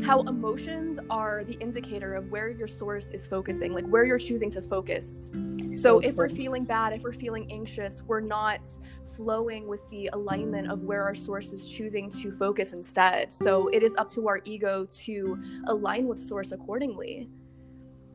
how 0.02 0.20
emotions 0.22 0.98
are 1.10 1.44
the 1.44 1.54
indicator 1.54 2.14
of 2.14 2.30
where 2.30 2.50
your 2.50 2.68
source 2.68 3.06
is 3.12 3.26
focusing, 3.26 3.72
like 3.72 3.86
where 3.86 4.04
you're 4.04 4.18
choosing 4.18 4.50
to 4.50 4.62
focus. 4.62 5.30
So, 5.74 6.00
if 6.00 6.16
we're 6.16 6.28
feeling 6.28 6.64
bad, 6.64 6.92
if 6.92 7.02
we're 7.02 7.12
feeling 7.12 7.50
anxious, 7.52 8.02
we're 8.02 8.20
not 8.20 8.60
flowing 9.16 9.68
with 9.68 9.88
the 9.90 10.08
alignment 10.12 10.70
of 10.70 10.82
where 10.82 11.04
our 11.04 11.14
source 11.14 11.52
is 11.52 11.70
choosing 11.70 12.10
to 12.10 12.32
focus 12.36 12.72
instead. 12.72 13.32
So, 13.32 13.68
it 13.68 13.82
is 13.82 13.94
up 13.96 14.10
to 14.12 14.28
our 14.28 14.40
ego 14.44 14.86
to 15.04 15.38
align 15.66 16.06
with 16.06 16.18
source 16.18 16.52
accordingly. 16.52 17.28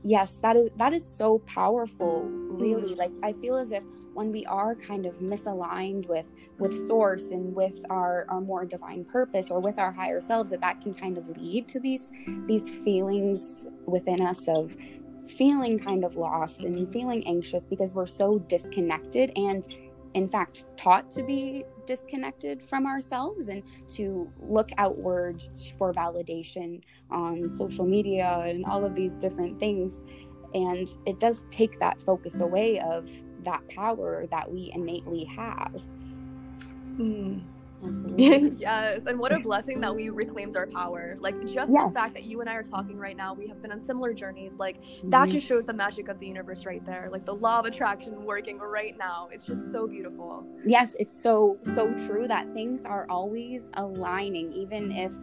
Yes, 0.04 0.36
that 0.42 0.56
is 0.56 0.70
that 0.78 0.94
is 0.94 1.06
so 1.06 1.40
powerful, 1.40 2.24
really. 2.24 2.94
Mm. 2.94 2.98
Like 2.98 3.12
I 3.24 3.34
feel 3.34 3.56
as 3.56 3.72
if 3.72 3.84
when 4.14 4.32
we 4.32 4.46
are 4.46 4.76
kind 4.76 5.06
of 5.06 5.16
misaligned 5.20 6.08
with 6.08 6.26
with 6.60 6.88
source 6.88 7.24
and 7.32 7.56
with 7.56 7.74
our 7.90 8.26
our 8.30 8.42
more 8.42 8.66
divine 8.66 9.06
purpose 9.06 9.50
or 9.50 9.60
with 9.60 9.80
our 9.80 9.92
higher 9.92 10.22
selves 10.22 10.50
that 10.52 10.62
that 10.62 10.82
can 10.82 10.94
kind 10.94 11.18
of 11.18 11.28
lead 11.38 11.68
to 11.70 11.80
these 11.80 12.12
these 12.46 12.70
feelings 12.70 13.66
within 13.86 14.22
us 14.22 14.48
of 14.48 14.76
feeling 15.26 15.80
kind 15.80 16.04
of 16.04 16.16
lost 16.16 16.64
and 16.64 16.92
feeling 16.92 17.26
anxious 17.26 17.66
because 17.66 17.94
we're 17.94 18.06
so 18.06 18.40
disconnected 18.40 19.32
and 19.38 19.68
in 20.14 20.28
fact 20.28 20.66
taught 20.78 21.10
to 21.12 21.24
be 21.24 21.64
disconnected 21.86 22.62
from 22.62 22.86
ourselves 22.86 23.48
and 23.48 23.64
to 23.90 24.32
look 24.40 24.70
outward 24.78 25.44
for 25.78 25.94
validation 25.94 26.82
on 27.12 27.48
social 27.50 27.86
media 27.86 28.44
and 28.48 28.64
all 28.66 28.86
of 28.86 28.96
these 28.96 29.14
different 29.16 29.60
things 29.60 30.00
and 30.54 30.88
it 31.06 31.20
does 31.20 31.40
take 31.50 31.80
that 31.80 32.02
focus 32.02 32.40
away 32.40 32.80
of 32.80 33.10
that 33.44 33.68
power 33.70 34.26
that 34.32 34.52
we 34.52 34.72
innately 34.74 35.26
have. 35.26 35.82
Mm. 36.98 37.42
yes, 38.18 39.04
and 39.06 39.20
what 39.20 39.32
a 39.32 39.40
blessing 39.40 39.82
that 39.82 39.94
we 39.96 40.10
reclaimed 40.10 40.56
our 40.56 40.68
power. 40.68 41.18
Like 41.20 41.40
just 41.48 41.72
yes. 41.72 41.84
the 41.88 41.92
fact 41.94 42.14
that 42.14 42.24
you 42.24 42.42
and 42.42 42.50
I 42.50 42.56
are 42.56 42.64
talking 42.64 42.98
right 42.98 43.18
now, 43.18 43.34
we 43.34 43.48
have 43.48 43.62
been 43.62 43.72
on 43.72 43.80
similar 43.80 44.14
journeys. 44.14 44.54
Like 44.54 44.82
mm-hmm. 44.82 45.10
that 45.10 45.30
just 45.30 45.46
shows 45.46 45.66
the 45.66 45.74
magic 45.74 46.08
of 46.08 46.20
the 46.20 46.28
universe 46.28 46.66
right 46.66 46.86
there. 46.86 47.10
Like 47.12 47.26
the 47.26 47.36
law 47.36 47.60
of 47.60 47.66
attraction 47.66 48.24
working 48.26 48.58
right 48.60 48.98
now. 48.98 49.30
It's 49.32 49.46
just 49.46 49.72
so 49.72 49.88
beautiful. 49.88 50.46
Yes, 50.66 50.96
it's 51.00 51.20
so 51.20 51.58
so 51.76 51.94
true 52.08 52.28
that 52.28 52.54
things 52.54 52.84
are 52.86 53.06
always 53.10 53.70
aligning 53.74 54.52
even 54.54 54.92
if 54.92 55.14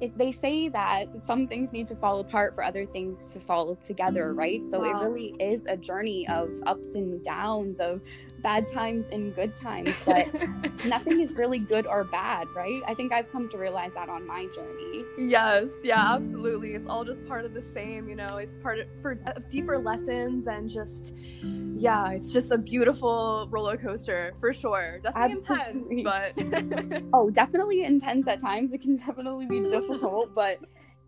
it, 0.00 0.16
they 0.18 0.32
say 0.32 0.68
that 0.68 1.14
some 1.26 1.46
things 1.46 1.72
need 1.72 1.88
to 1.88 1.96
fall 1.96 2.20
apart 2.20 2.54
for 2.54 2.64
other 2.64 2.84
things 2.86 3.32
to 3.32 3.40
fall 3.40 3.76
together, 3.76 4.34
right? 4.34 4.64
So 4.66 4.80
wow. 4.80 4.86
it 5.00 5.04
really 5.04 5.34
is 5.40 5.64
a 5.66 5.76
journey 5.76 6.26
of 6.28 6.50
ups 6.66 6.88
and 6.94 7.22
downs, 7.22 7.78
of 7.78 8.02
bad 8.44 8.68
times 8.68 9.06
and 9.10 9.34
good 9.34 9.56
times, 9.56 9.96
but 10.04 10.28
nothing 10.84 11.22
is 11.22 11.32
really 11.32 11.58
good 11.58 11.86
or 11.86 12.04
bad, 12.04 12.46
right? 12.54 12.82
I 12.86 12.94
think 12.94 13.10
I've 13.10 13.32
come 13.32 13.48
to 13.48 13.58
realize 13.58 13.94
that 13.94 14.10
on 14.10 14.26
my 14.26 14.46
journey. 14.48 15.04
Yes, 15.16 15.70
yeah, 15.82 16.14
absolutely. 16.14 16.74
It's 16.74 16.86
all 16.86 17.04
just 17.06 17.26
part 17.26 17.46
of 17.46 17.54
the 17.54 17.62
same, 17.72 18.06
you 18.06 18.14
know, 18.14 18.36
it's 18.36 18.56
part 18.58 18.80
of 18.80 18.86
for 19.00 19.18
uh, 19.26 19.32
deeper 19.50 19.78
lessons 19.78 20.46
and 20.46 20.68
just 20.68 21.14
yeah, 21.76 22.10
it's 22.10 22.32
just 22.32 22.50
a 22.50 22.58
beautiful 22.58 23.48
roller 23.50 23.76
coaster 23.76 24.34
for 24.38 24.52
sure. 24.52 25.00
Definitely 25.02 25.42
Absolutely. 25.48 26.00
intense, 26.00 26.92
but 26.92 27.02
oh, 27.12 27.30
definitely 27.30 27.82
intense 27.82 28.28
at 28.28 28.40
times. 28.40 28.72
It 28.72 28.82
can 28.82 28.96
definitely 28.96 29.46
be 29.46 29.60
difficult, 29.60 30.34
but 30.34 30.60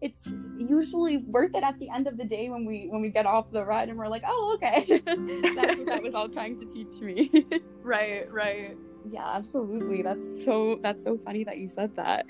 it's 0.06 0.20
usually 0.56 1.16
worth 1.18 1.54
it 1.54 1.64
at 1.64 1.78
the 1.80 1.88
end 1.90 2.06
of 2.06 2.16
the 2.16 2.24
day 2.24 2.48
when 2.48 2.64
we 2.64 2.86
when 2.88 3.02
we 3.02 3.10
get 3.10 3.26
off 3.26 3.50
the 3.50 3.64
ride 3.64 3.88
and 3.88 3.98
we're 3.98 4.06
like, 4.06 4.22
oh, 4.26 4.52
okay, 4.54 4.84
that's 5.04 5.76
what 5.78 5.86
that 5.86 6.02
was 6.02 6.14
all 6.14 6.28
trying 6.28 6.56
to 6.56 6.64
teach 6.64 7.00
me. 7.00 7.30
right, 7.82 8.30
right. 8.32 8.76
Yeah, 9.10 9.26
absolutely. 9.26 10.02
That's 10.02 10.44
so 10.44 10.78
that's 10.80 11.02
so 11.02 11.18
funny 11.18 11.42
that 11.44 11.58
you 11.58 11.68
said 11.68 11.94
that. 11.96 12.26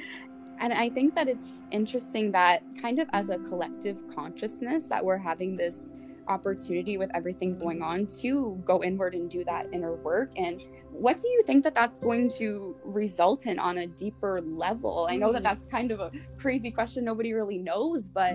And 0.59 0.73
I 0.73 0.89
think 0.89 1.15
that 1.15 1.29
it's 1.29 1.49
interesting 1.71 2.33
that 2.33 2.63
kind 2.81 2.99
of 2.99 3.09
as 3.13 3.29
a 3.29 3.39
collective 3.41 3.99
consciousness 4.15 4.87
that 4.87 5.05
we're 5.05 5.19
having 5.19 5.55
this 5.55 5.93
opportunity 6.29 6.99
with 6.99 7.11
everything 7.15 7.59
going 7.59 7.83
on 7.83 8.07
to 8.07 8.61
go 8.65 8.83
inward 8.83 9.15
and 9.15 9.31
do 9.31 9.45
that 9.45 9.67
inner 9.73 9.95
work 9.95 10.31
and 10.37 10.63
what 10.91 11.19
do 11.19 11.29
you 11.29 11.43
think 11.45 11.63
that 11.63 11.75
that's 11.75 11.99
going 11.99 12.29
to 12.29 12.75
result 12.85 13.47
in 13.47 13.59
on 13.59 13.79
a 13.79 13.87
deeper 13.87 14.41
level 14.41 15.07
i 15.11 15.17
know 15.17 15.33
that 15.33 15.43
mm. 15.43 15.45
that's 15.45 15.67
kind 15.67 15.91
of 15.91 16.01
a 16.01 16.11
crazy 16.39 16.71
question 16.71 17.05
nobody 17.05 17.33
really 17.33 17.59
knows 17.59 18.09
but 18.09 18.33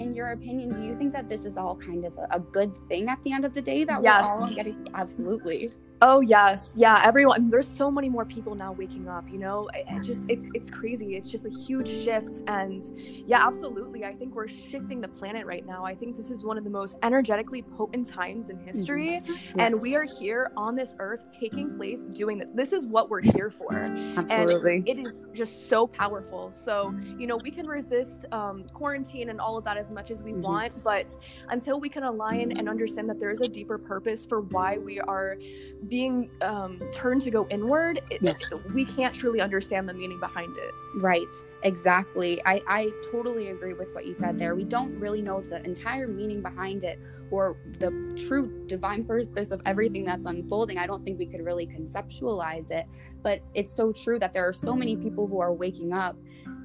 in 0.00 0.12
your 0.12 0.32
opinion 0.32 0.68
do 0.70 0.82
you 0.82 0.96
think 0.96 1.12
that 1.12 1.28
this 1.28 1.44
is 1.44 1.56
all 1.56 1.76
kind 1.76 2.04
of 2.04 2.16
a, 2.18 2.26
a 2.32 2.40
good 2.40 2.72
thing 2.88 3.08
at 3.08 3.22
the 3.22 3.32
end 3.32 3.44
of 3.44 3.54
the 3.54 3.62
day 3.62 3.84
that 3.84 4.02
yes. 4.02 4.24
we're 4.24 4.30
all 4.30 4.54
getting 4.54 4.86
absolutely 4.94 5.70
Oh 6.02 6.20
yes, 6.20 6.72
yeah. 6.74 7.00
Everyone, 7.04 7.50
there's 7.50 7.68
so 7.68 7.90
many 7.90 8.08
more 8.08 8.24
people 8.24 8.54
now 8.54 8.72
waking 8.72 9.08
up. 9.08 9.30
You 9.30 9.38
know, 9.38 9.68
it, 9.72 9.84
it 9.88 10.02
just 10.02 10.28
it, 10.28 10.40
it's 10.52 10.70
crazy. 10.70 11.16
It's 11.16 11.28
just 11.28 11.46
a 11.46 11.50
huge 11.50 11.88
shift, 11.88 12.42
and 12.48 12.82
yeah, 13.26 13.46
absolutely. 13.46 14.04
I 14.04 14.12
think 14.12 14.34
we're 14.34 14.48
shifting 14.48 15.00
the 15.00 15.08
planet 15.08 15.46
right 15.46 15.64
now. 15.64 15.84
I 15.84 15.94
think 15.94 16.16
this 16.16 16.30
is 16.30 16.44
one 16.44 16.58
of 16.58 16.64
the 16.64 16.70
most 16.70 16.96
energetically 17.02 17.62
potent 17.62 18.06
times 18.06 18.48
in 18.48 18.58
history, 18.58 19.20
mm-hmm. 19.22 19.32
yes. 19.32 19.54
and 19.56 19.80
we 19.80 19.94
are 19.94 20.04
here 20.04 20.50
on 20.56 20.74
this 20.74 20.94
earth, 20.98 21.24
taking 21.38 21.76
place, 21.76 22.00
doing 22.12 22.38
this. 22.38 22.48
This 22.54 22.72
is 22.72 22.86
what 22.86 23.08
we're 23.08 23.22
here 23.22 23.50
for. 23.50 23.72
Absolutely, 23.72 24.76
and 24.76 24.88
it 24.88 25.06
is 25.06 25.20
just 25.32 25.68
so 25.68 25.86
powerful. 25.86 26.52
So 26.52 26.94
you 27.16 27.26
know, 27.26 27.36
we 27.36 27.50
can 27.50 27.66
resist 27.66 28.26
um, 28.32 28.64
quarantine 28.74 29.30
and 29.30 29.40
all 29.40 29.56
of 29.56 29.64
that 29.64 29.76
as 29.76 29.90
much 29.92 30.10
as 30.10 30.22
we 30.22 30.32
mm-hmm. 30.32 30.42
want, 30.42 30.82
but 30.82 31.14
until 31.50 31.78
we 31.78 31.88
can 31.88 32.02
align 32.02 32.52
and 32.58 32.68
understand 32.68 33.08
that 33.10 33.20
there 33.20 33.30
is 33.30 33.40
a 33.40 33.48
deeper 33.48 33.78
purpose 33.78 34.26
for 34.26 34.40
why 34.40 34.76
we 34.76 35.00
are 35.00 35.38
being 35.88 36.30
um, 36.40 36.78
turned 36.92 37.22
to 37.22 37.30
go 37.30 37.46
inward, 37.50 38.00
it, 38.10 38.18
yes. 38.22 38.36
we 38.74 38.84
can't 38.84 39.14
truly 39.14 39.40
understand 39.40 39.88
the 39.88 39.94
meaning 39.94 40.18
behind 40.20 40.56
it. 40.56 40.72
Right, 40.96 41.30
exactly. 41.62 42.40
I, 42.44 42.62
I 42.68 42.90
totally 43.10 43.48
agree 43.48 43.74
with 43.74 43.94
what 43.94 44.06
you 44.06 44.14
said 44.14 44.38
there. 44.38 44.54
We 44.54 44.64
don't 44.64 44.98
really 44.98 45.22
know 45.22 45.40
the 45.40 45.64
entire 45.64 46.06
meaning 46.06 46.42
behind 46.42 46.84
it 46.84 46.98
or 47.30 47.56
the 47.78 47.90
true 48.16 48.64
divine 48.66 49.02
purpose 49.02 49.50
of 49.50 49.60
everything 49.66 50.04
that's 50.04 50.26
unfolding. 50.26 50.78
I 50.78 50.86
don't 50.86 51.04
think 51.04 51.18
we 51.18 51.26
could 51.26 51.44
really 51.44 51.66
conceptualize 51.66 52.70
it, 52.70 52.86
but 53.22 53.40
it's 53.54 53.74
so 53.74 53.92
true 53.92 54.18
that 54.18 54.32
there 54.32 54.46
are 54.46 54.52
so 54.52 54.74
many 54.74 54.96
people 54.96 55.26
who 55.26 55.40
are 55.40 55.52
waking 55.52 55.92
up 55.92 56.16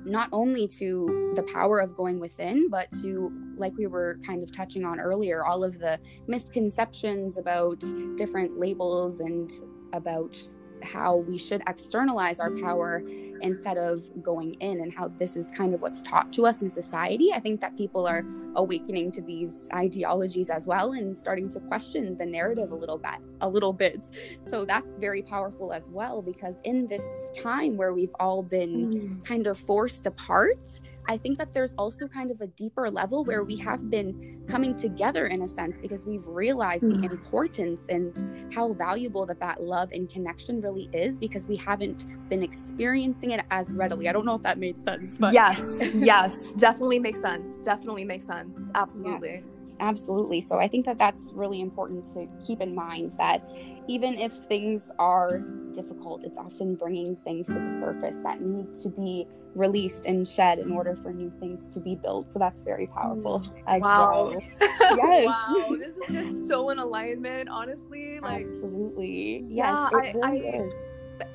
not 0.05 0.29
only 0.31 0.67
to 0.67 1.33
the 1.35 1.43
power 1.43 1.79
of 1.79 1.95
going 1.95 2.19
within, 2.19 2.69
but 2.69 2.91
to, 3.01 3.31
like 3.57 3.73
we 3.77 3.87
were 3.87 4.19
kind 4.25 4.43
of 4.43 4.51
touching 4.51 4.85
on 4.85 4.99
earlier, 4.99 5.45
all 5.45 5.63
of 5.63 5.79
the 5.79 5.99
misconceptions 6.27 7.37
about 7.37 7.83
different 8.15 8.59
labels 8.59 9.19
and 9.19 9.51
about 9.93 10.37
how 10.83 11.17
we 11.17 11.37
should 11.37 11.61
externalize 11.67 12.39
our 12.39 12.51
power 12.51 13.03
instead 13.41 13.77
of 13.77 14.09
going 14.21 14.55
in 14.55 14.81
and 14.81 14.93
how 14.93 15.07
this 15.19 15.35
is 15.35 15.51
kind 15.51 15.73
of 15.73 15.81
what's 15.81 16.01
taught 16.01 16.31
to 16.33 16.45
us 16.45 16.61
in 16.61 16.69
society. 16.69 17.31
I 17.33 17.39
think 17.39 17.61
that 17.61 17.77
people 17.77 18.05
are 18.05 18.25
awakening 18.55 19.11
to 19.13 19.21
these 19.21 19.67
ideologies 19.73 20.49
as 20.49 20.65
well 20.65 20.93
and 20.93 21.15
starting 21.17 21.49
to 21.51 21.59
question 21.61 22.17
the 22.17 22.25
narrative 22.25 22.71
a 22.71 22.75
little 22.75 22.97
bit 22.97 23.19
a 23.41 23.47
little 23.49 23.73
bit. 23.73 24.11
So 24.41 24.65
that's 24.65 24.95
very 24.95 25.21
powerful 25.21 25.71
as 25.73 25.89
well 25.89 26.21
because 26.21 26.55
in 26.63 26.87
this 26.87 27.03
time 27.35 27.77
where 27.77 27.93
we've 27.93 28.13
all 28.19 28.43
been 28.43 28.93
mm. 28.93 29.25
kind 29.25 29.47
of 29.47 29.57
forced 29.57 30.05
apart, 30.05 30.79
I 31.09 31.17
think 31.17 31.39
that 31.39 31.53
there's 31.53 31.73
also 31.73 32.07
kind 32.07 32.29
of 32.29 32.39
a 32.39 32.45
deeper 32.45 32.87
level 32.91 33.25
where 33.25 33.43
we 33.43 33.57
have 33.57 33.89
been 33.89 34.43
coming 34.47 34.75
together 34.75 35.25
in 35.25 35.41
a 35.41 35.47
sense 35.47 35.79
because 35.79 36.05
we've 36.05 36.27
realized 36.27 36.83
mm. 36.83 37.01
the 37.01 37.09
importance 37.09 37.87
and 37.89 38.53
how 38.53 38.73
valuable 38.73 39.25
that 39.25 39.39
that 39.39 39.63
love 39.63 39.91
and 39.91 40.07
connection 40.07 40.61
really 40.61 40.87
is 40.93 41.17
because 41.17 41.47
we 41.47 41.55
haven't 41.55 42.05
been 42.29 42.43
experiencing 42.43 43.31
it 43.31 43.43
as 43.49 43.71
readily. 43.71 44.07
I 44.07 44.11
don't 44.11 44.25
know 44.25 44.35
if 44.35 44.43
that 44.43 44.59
made 44.59 44.83
sense, 44.83 45.17
but 45.17 45.33
yes, 45.33 45.81
yes, 45.95 46.53
definitely 46.53 46.99
makes 46.99 47.19
sense. 47.19 47.57
Definitely 47.65 48.05
makes 48.05 48.27
sense. 48.27 48.61
Absolutely. 48.75 49.41
Yes 49.43 49.69
absolutely. 49.79 50.41
So 50.41 50.57
I 50.57 50.67
think 50.67 50.85
that 50.85 50.99
that's 50.99 51.31
really 51.33 51.61
important 51.61 52.05
to 52.13 52.27
keep 52.45 52.61
in 52.61 52.75
mind 52.75 53.11
that 53.17 53.47
even 53.87 54.15
if 54.15 54.33
things 54.33 54.91
are 54.99 55.39
difficult, 55.73 56.23
it's 56.23 56.37
often 56.37 56.75
bringing 56.75 57.15
things 57.17 57.47
to 57.47 57.53
the 57.53 57.79
surface 57.79 58.17
that 58.23 58.41
need 58.41 58.75
to 58.75 58.89
be 58.89 59.27
released 59.55 60.05
and 60.05 60.27
shed 60.27 60.59
in 60.59 60.71
order 60.71 60.95
for 60.95 61.11
new 61.11 61.31
things 61.39 61.67
to 61.69 61.79
be 61.79 61.95
built. 61.95 62.29
So 62.29 62.39
that's 62.39 62.61
very 62.61 62.87
powerful 62.87 63.41
mm. 63.41 63.63
as 63.67 63.81
wow. 63.81 64.29
well. 64.29 64.43
yes. 64.61 65.25
wow, 65.27 65.75
this 65.77 65.95
is 65.95 66.13
just 66.13 66.47
so 66.47 66.69
in 66.69 66.79
alignment, 66.79 67.49
honestly. 67.49 68.19
Like 68.19 68.45
absolutely. 68.45 69.45
Yes, 69.49 69.89
yeah, 69.91 69.99
it 70.03 70.15
really 70.15 70.49
I, 70.49 70.57
is. 70.57 70.73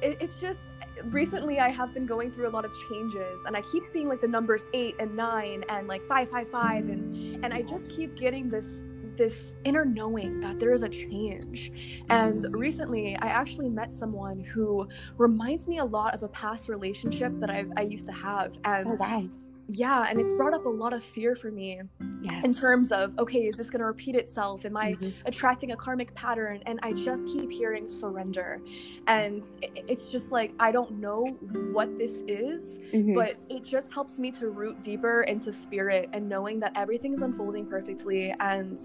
It's 0.02 0.40
just 0.40 0.60
recently 1.04 1.60
I 1.60 1.68
have 1.68 1.92
been 1.92 2.06
going 2.06 2.30
through 2.30 2.48
a 2.48 2.50
lot 2.50 2.64
of 2.64 2.72
changes 2.88 3.42
and 3.46 3.56
I 3.56 3.62
keep 3.62 3.84
seeing 3.84 4.08
like 4.08 4.20
the 4.20 4.28
numbers 4.28 4.62
8 4.72 4.96
and 4.98 5.14
9 5.14 5.64
and 5.68 5.88
like 5.88 6.00
555 6.06 6.88
and 6.88 7.44
and 7.44 7.52
I 7.52 7.62
just 7.62 7.94
keep 7.94 8.16
getting 8.16 8.48
this 8.48 8.82
this 9.16 9.54
inner 9.64 9.84
knowing 9.84 10.40
that 10.40 10.58
there 10.58 10.72
is 10.72 10.82
a 10.82 10.88
change. 10.88 11.72
And 12.08 12.44
recently, 12.52 13.16
I 13.16 13.26
actually 13.26 13.68
met 13.68 13.92
someone 13.92 14.40
who 14.40 14.88
reminds 15.16 15.66
me 15.66 15.78
a 15.78 15.84
lot 15.84 16.14
of 16.14 16.22
a 16.22 16.28
past 16.28 16.68
relationship 16.68 17.32
that 17.40 17.50
I, 17.50 17.64
I 17.76 17.82
used 17.82 18.06
to 18.06 18.12
have. 18.12 18.58
And 18.64 18.88
oh, 18.88 18.94
wow 18.94 19.28
yeah 19.68 20.06
and 20.08 20.20
it's 20.20 20.32
brought 20.32 20.52
up 20.52 20.66
a 20.66 20.68
lot 20.68 20.92
of 20.92 21.02
fear 21.02 21.34
for 21.34 21.50
me 21.50 21.80
yes. 22.22 22.44
in 22.44 22.54
terms 22.54 22.92
of 22.92 23.16
okay 23.18 23.46
is 23.46 23.56
this 23.56 23.70
going 23.70 23.80
to 23.80 23.86
repeat 23.86 24.14
itself 24.14 24.64
am 24.64 24.76
i 24.76 24.92
mm-hmm. 24.92 25.10
attracting 25.26 25.72
a 25.72 25.76
karmic 25.76 26.14
pattern 26.14 26.62
and 26.66 26.78
i 26.82 26.92
just 26.92 27.26
keep 27.26 27.50
hearing 27.50 27.88
surrender 27.88 28.60
and 29.06 29.42
it's 29.62 30.10
just 30.10 30.30
like 30.30 30.52
i 30.60 30.70
don't 30.70 30.92
know 30.92 31.24
what 31.72 31.98
this 31.98 32.22
is 32.28 32.78
mm-hmm. 32.92 33.14
but 33.14 33.36
it 33.48 33.64
just 33.64 33.92
helps 33.92 34.18
me 34.18 34.30
to 34.30 34.48
root 34.48 34.82
deeper 34.82 35.22
into 35.22 35.52
spirit 35.52 36.08
and 36.12 36.28
knowing 36.28 36.60
that 36.60 36.72
everything 36.76 37.14
is 37.14 37.22
unfolding 37.22 37.66
perfectly 37.66 38.34
and 38.40 38.78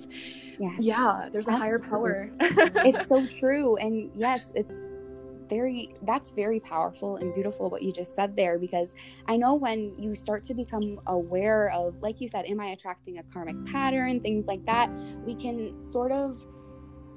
yes. 0.60 0.72
yeah 0.80 1.30
there's 1.32 1.48
a 1.48 1.52
Absolutely. 1.52 1.68
higher 1.68 1.80
power 1.80 2.32
it's 2.86 3.08
so 3.10 3.26
true 3.28 3.76
and 3.78 4.10
yes 4.15 4.52
it's 4.56 4.76
very 5.50 5.90
that's 6.04 6.32
very 6.32 6.60
powerful 6.60 7.18
and 7.18 7.34
beautiful 7.34 7.70
what 7.70 7.82
you 7.82 7.92
just 7.92 8.16
said 8.16 8.36
there 8.36 8.58
because 8.60 8.94
i 9.28 9.36
know 9.36 9.56
when 9.56 9.98
you 9.98 10.16
start 10.16 10.44
to 10.44 10.54
become 10.54 11.00
aware 11.08 11.72
of 11.72 11.96
like 12.02 12.22
you 12.22 12.28
said 12.28 12.46
am 12.46 12.60
i 12.60 12.68
attracting 12.68 13.18
a 13.20 13.24
karmic 13.24 13.56
pattern 13.66 14.20
things 14.20 14.46
like 14.46 14.64
that 14.66 14.90
we 15.26 15.36
can 15.36 15.82
sort 15.82 16.12
of 16.12 16.46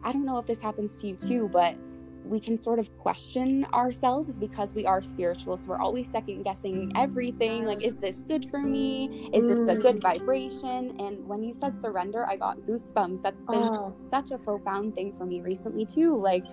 i 0.02 0.10
don't 0.10 0.24
know 0.24 0.38
if 0.38 0.46
this 0.46 0.60
happens 0.60 0.96
to 0.96 1.08
you 1.08 1.16
too 1.16 1.48
but 1.52 1.76
we 2.24 2.40
can 2.40 2.58
sort 2.58 2.78
of 2.78 2.96
question 2.98 3.66
ourselves 3.72 4.38
because 4.38 4.72
we 4.74 4.86
are 4.86 5.02
spiritual. 5.02 5.56
So 5.56 5.66
we're 5.66 5.80
always 5.80 6.08
second 6.08 6.42
guessing 6.44 6.92
everything. 6.94 7.64
Like, 7.64 7.82
is 7.82 8.00
this 8.00 8.16
good 8.28 8.48
for 8.50 8.60
me? 8.60 9.28
Is 9.32 9.44
this 9.44 9.58
a 9.58 9.76
good 9.76 9.96
mm. 9.96 10.02
vibration? 10.02 11.00
And 11.00 11.26
when 11.26 11.42
you 11.42 11.54
said 11.54 11.78
surrender, 11.78 12.26
I 12.26 12.36
got 12.36 12.58
goosebumps. 12.60 13.22
That's 13.22 13.44
been 13.44 13.56
oh. 13.56 13.94
such 14.08 14.30
a 14.30 14.38
profound 14.38 14.94
thing 14.94 15.12
for 15.12 15.26
me 15.26 15.40
recently, 15.40 15.84
too. 15.84 16.16
Like, 16.16 16.44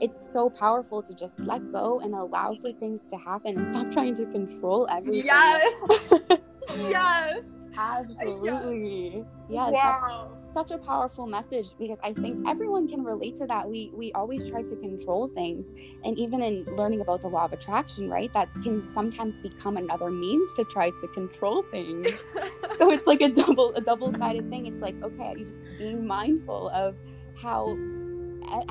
it's 0.00 0.32
so 0.32 0.50
powerful 0.50 1.02
to 1.02 1.14
just 1.14 1.38
let 1.40 1.60
go 1.72 2.00
and 2.00 2.14
allow 2.14 2.54
for 2.54 2.72
things 2.72 3.04
to 3.04 3.16
happen 3.16 3.56
and 3.56 3.68
stop 3.68 3.90
trying 3.90 4.14
to 4.16 4.26
control 4.26 4.86
everything. 4.90 5.26
Yes. 5.26 5.72
yes. 6.88 7.44
Absolutely. 7.76 9.24
Yes. 9.48 9.72
Wow. 9.72 10.30
such 10.52 10.70
a 10.70 10.78
powerful 10.78 11.26
message 11.26 11.66
because 11.78 11.98
I 12.04 12.12
think 12.12 12.46
everyone 12.46 12.86
can 12.86 13.02
relate 13.02 13.34
to 13.36 13.46
that. 13.46 13.68
We 13.68 13.90
we 13.92 14.12
always 14.12 14.48
try 14.48 14.62
to 14.62 14.76
control 14.76 15.26
things. 15.26 15.72
And 16.04 16.16
even 16.16 16.40
in 16.42 16.64
learning 16.76 17.00
about 17.00 17.22
the 17.22 17.28
law 17.28 17.44
of 17.44 17.52
attraction, 17.52 18.08
right? 18.08 18.32
That 18.32 18.48
can 18.62 18.86
sometimes 18.86 19.36
become 19.38 19.76
another 19.76 20.10
means 20.10 20.48
to 20.54 20.64
try 20.64 20.90
to 20.90 21.08
control 21.12 21.62
things. 21.62 22.12
so 22.78 22.90
it's 22.90 23.06
like 23.06 23.20
a 23.20 23.28
double 23.30 23.74
a 23.74 23.80
double-sided 23.80 24.48
thing. 24.50 24.66
It's 24.66 24.80
like, 24.80 24.94
okay, 25.02 25.34
you 25.36 25.44
just 25.44 25.64
being 25.78 26.06
mindful 26.06 26.68
of 26.68 26.94
how 27.42 27.76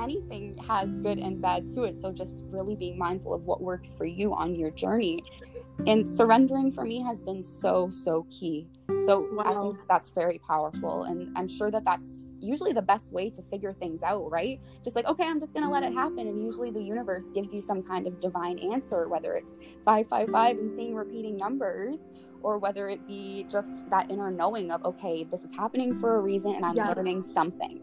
anything 0.00 0.56
has 0.66 0.94
good 0.94 1.18
and 1.18 1.40
bad 1.40 1.68
to 1.70 1.84
it. 1.84 2.00
So 2.00 2.12
just 2.12 2.44
really 2.48 2.74
being 2.74 2.98
mindful 2.98 3.34
of 3.34 3.46
what 3.46 3.60
works 3.60 3.94
for 3.94 4.04
you 4.04 4.34
on 4.34 4.54
your 4.54 4.70
journey. 4.70 5.22
And 5.86 6.08
surrendering 6.08 6.72
for 6.72 6.84
me 6.84 7.02
has 7.02 7.20
been 7.20 7.42
so, 7.42 7.90
so 7.90 8.26
key. 8.30 8.68
So 9.06 9.28
wow. 9.32 9.44
I 9.44 9.52
think 9.52 9.86
that's 9.88 10.08
very 10.10 10.38
powerful. 10.38 11.04
And 11.04 11.36
I'm 11.36 11.48
sure 11.48 11.70
that 11.70 11.84
that's 11.84 12.30
usually 12.40 12.72
the 12.72 12.82
best 12.82 13.12
way 13.12 13.28
to 13.30 13.42
figure 13.42 13.72
things 13.72 14.02
out, 14.02 14.30
right? 14.30 14.60
Just 14.82 14.96
like, 14.96 15.06
okay, 15.06 15.24
I'm 15.24 15.40
just 15.40 15.52
going 15.52 15.64
to 15.64 15.70
let 15.70 15.82
it 15.82 15.92
happen. 15.92 16.20
And 16.20 16.42
usually 16.42 16.70
the 16.70 16.82
universe 16.82 17.30
gives 17.32 17.52
you 17.52 17.60
some 17.60 17.82
kind 17.82 18.06
of 18.06 18.20
divine 18.20 18.58
answer, 18.58 19.08
whether 19.08 19.34
it's 19.34 19.58
555 19.84 20.58
and 20.58 20.70
seeing 20.70 20.94
repeating 20.94 21.36
numbers 21.36 22.00
or 22.42 22.58
whether 22.58 22.88
it 22.88 23.06
be 23.06 23.46
just 23.50 23.88
that 23.90 24.10
inner 24.10 24.30
knowing 24.30 24.70
of, 24.70 24.84
okay, 24.84 25.24
this 25.24 25.42
is 25.42 25.50
happening 25.52 25.98
for 25.98 26.16
a 26.16 26.20
reason 26.20 26.54
and 26.54 26.64
I'm 26.64 26.76
yes. 26.76 26.94
learning 26.94 27.22
something. 27.32 27.80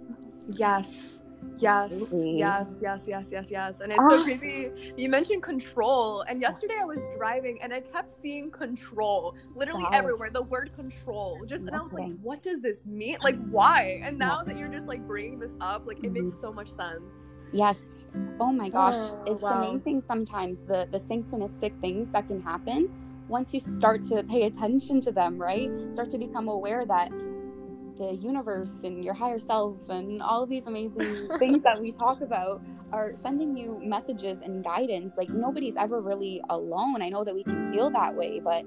Yes. 0.51 1.21
Yes, 1.61 1.91
yes, 2.11 2.77
yes, 2.81 3.05
yes, 3.07 3.29
yes, 3.31 3.47
yes. 3.51 3.79
And 3.79 3.91
it's 3.91 3.99
so 3.99 4.19
ah. 4.19 4.23
crazy. 4.23 4.71
You 4.97 5.09
mentioned 5.09 5.43
control. 5.43 6.21
And 6.21 6.41
yesterday 6.41 6.77
I 6.79 6.85
was 6.85 7.05
driving 7.15 7.59
and 7.61 7.73
I 7.73 7.81
kept 7.81 8.11
seeing 8.21 8.51
control 8.51 9.35
literally 9.55 9.83
wow. 9.83 9.89
everywhere. 9.93 10.29
The 10.29 10.41
word 10.41 10.71
control. 10.75 11.39
Just, 11.45 11.65
and 11.65 11.75
I 11.75 11.81
was 11.81 11.93
like, 11.93 12.11
what 12.21 12.41
does 12.41 12.61
this 12.61 12.85
mean? 12.85 13.17
Like, 13.23 13.37
why? 13.49 14.01
And 14.03 14.17
now 14.17 14.43
that 14.43 14.57
you're 14.57 14.69
just 14.69 14.87
like 14.87 15.05
bringing 15.05 15.39
this 15.39 15.53
up, 15.61 15.85
like, 15.85 16.03
it 16.03 16.11
makes 16.11 16.27
mm-hmm. 16.27 16.39
so 16.39 16.51
much 16.51 16.69
sense. 16.69 17.13
Yes. 17.53 18.05
Oh 18.39 18.51
my 18.51 18.69
gosh. 18.69 18.95
Oh, 18.95 19.23
it's 19.33 19.43
wow. 19.43 19.61
amazing 19.61 20.01
sometimes 20.01 20.63
the, 20.63 20.87
the 20.91 20.97
synchronistic 20.97 21.79
things 21.81 22.09
that 22.11 22.27
can 22.27 22.41
happen 22.41 22.89
once 23.27 23.53
you 23.53 23.59
start 23.59 24.03
to 24.03 24.23
pay 24.23 24.43
attention 24.43 24.99
to 25.01 25.11
them, 25.11 25.37
right? 25.37 25.69
Start 25.93 26.11
to 26.11 26.17
become 26.17 26.47
aware 26.47 26.85
that 26.85 27.11
the 28.01 28.15
universe 28.15 28.83
and 28.83 29.05
your 29.05 29.13
higher 29.13 29.39
self 29.39 29.89
and 29.89 30.21
all 30.23 30.43
of 30.43 30.49
these 30.49 30.65
amazing 30.65 31.13
things 31.39 31.61
that 31.61 31.79
we 31.79 31.91
talk 31.91 32.21
about 32.21 32.61
are 32.91 33.13
sending 33.15 33.55
you 33.55 33.79
messages 33.83 34.39
and 34.41 34.63
guidance. 34.63 35.13
Like 35.17 35.29
nobody's 35.29 35.75
ever 35.75 36.01
really 36.01 36.41
alone. 36.49 37.01
I 37.01 37.09
know 37.09 37.23
that 37.23 37.35
we 37.35 37.43
can 37.43 37.71
feel 37.71 37.91
that 37.91 38.15
way, 38.15 38.39
but 38.39 38.65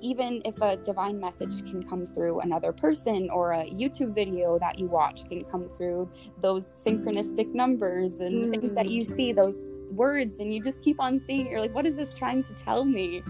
even 0.00 0.42
if 0.44 0.60
a 0.60 0.76
divine 0.78 1.20
message 1.20 1.64
can 1.64 1.88
come 1.88 2.04
through 2.04 2.40
another 2.40 2.72
person 2.72 3.30
or 3.30 3.52
a 3.52 3.64
YouTube 3.66 4.14
video 4.14 4.58
that 4.58 4.76
you 4.78 4.86
watch 4.86 5.28
can 5.28 5.44
come 5.44 5.70
through 5.76 6.10
those 6.40 6.72
synchronistic 6.84 7.54
numbers 7.54 8.18
and 8.18 8.46
mm. 8.46 8.50
things 8.50 8.74
that 8.74 8.90
you 8.90 9.02
mm. 9.02 9.16
see, 9.16 9.32
those 9.32 9.62
words, 9.92 10.40
and 10.40 10.52
you 10.52 10.60
just 10.60 10.82
keep 10.82 11.00
on 11.00 11.20
seeing 11.20 11.46
it. 11.46 11.50
You're 11.50 11.60
like, 11.60 11.74
what 11.74 11.86
is 11.86 11.94
this 11.94 12.12
trying 12.12 12.42
to 12.42 12.54
tell 12.54 12.84
me? 12.84 13.22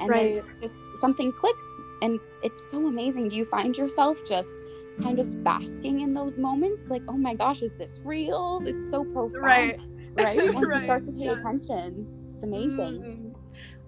And 0.00 0.08
right. 0.08 0.42
then 0.42 0.44
just 0.62 0.98
something 0.98 1.30
clicks, 1.30 1.62
and 2.00 2.18
it's 2.42 2.70
so 2.70 2.86
amazing. 2.86 3.28
Do 3.28 3.36
you 3.36 3.44
find 3.44 3.76
yourself 3.76 4.24
just 4.26 4.64
kind 5.02 5.18
of 5.18 5.42
basking 5.44 6.00
in 6.00 6.14
those 6.14 6.38
moments? 6.38 6.88
Like, 6.88 7.02
oh 7.08 7.16
my 7.16 7.34
gosh, 7.34 7.62
is 7.62 7.74
this 7.74 8.00
real? 8.04 8.62
It's 8.64 8.90
so 8.90 9.04
profound. 9.04 9.42
Right. 9.42 9.80
Right? 10.16 10.36
Once 10.54 10.68
right. 10.68 10.78
you 10.78 10.84
start 10.84 11.04
to 11.06 11.10
pay 11.10 11.24
yes. 11.24 11.40
attention, 11.40 12.06
it's 12.32 12.44
amazing. 12.44 13.02
Mm. 13.02 13.34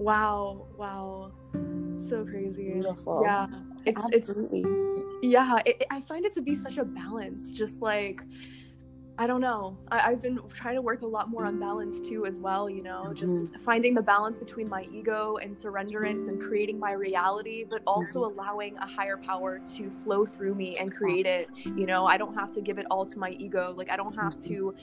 Wow. 0.01 0.67
Wow 0.77 1.31
so 2.09 2.25
crazy 2.25 2.73
Beautiful. 2.73 3.21
yeah 3.23 3.47
it's 3.85 4.01
Absolutely. 4.01 4.61
it's 4.61 5.03
yeah 5.23 5.59
it, 5.67 5.85
i 5.91 6.01
find 6.01 6.25
it 6.25 6.33
to 6.33 6.43
be 6.43 6.55
such 6.55 6.79
a 6.79 6.85
balance 6.85 7.53
just 7.53 7.81
like 7.83 8.23
I 9.19 9.27
don't 9.27 9.41
know. 9.41 9.77
I, 9.91 10.11
have 10.11 10.21
been 10.21 10.39
trying 10.53 10.75
to 10.75 10.83
work 10.83 11.01
a 11.01 11.07
lot 11.07 11.31
more 11.31 11.47
on 11.47 11.59
balance 11.59 12.01
too, 12.01 12.27
as 12.27 12.39
well. 12.39 12.69
You 12.69 12.83
know, 12.83 13.13
just 13.15 13.35
mm-hmm. 13.35 13.65
finding 13.65 13.95
the 13.95 14.03
balance 14.03 14.37
between 14.37 14.69
my 14.69 14.87
ego 14.93 15.39
and 15.41 15.55
surrenderance 15.55 16.29
and 16.29 16.41
creating 16.41 16.79
my 16.79 16.93
reality, 16.93 17.65
but 17.65 17.83
also 17.87 18.23
mm-hmm. 18.23 18.39
allowing 18.39 18.77
a 18.77 18.87
higher 18.87 19.17
power 19.17 19.59
to 19.77 19.91
flow 19.91 20.27
through 20.27 20.55
me 20.55 20.77
and 20.77 20.95
create 20.95 21.25
it. 21.25 21.49
You 21.65 21.87
know, 21.87 22.07
I 22.07 22.19
don't 22.19 22.35
have 22.35 22.53
to 22.55 22.61
give 22.61 22.79
it 22.79 22.87
all 22.91 23.07
to 23.07 23.19
my 23.19 23.31
ego. 23.31 23.73
Like, 23.75 23.91
I 23.91 23.97
don't 23.97 24.15
have 24.15 24.35
mm-hmm. 24.35 24.55
to 24.55 24.75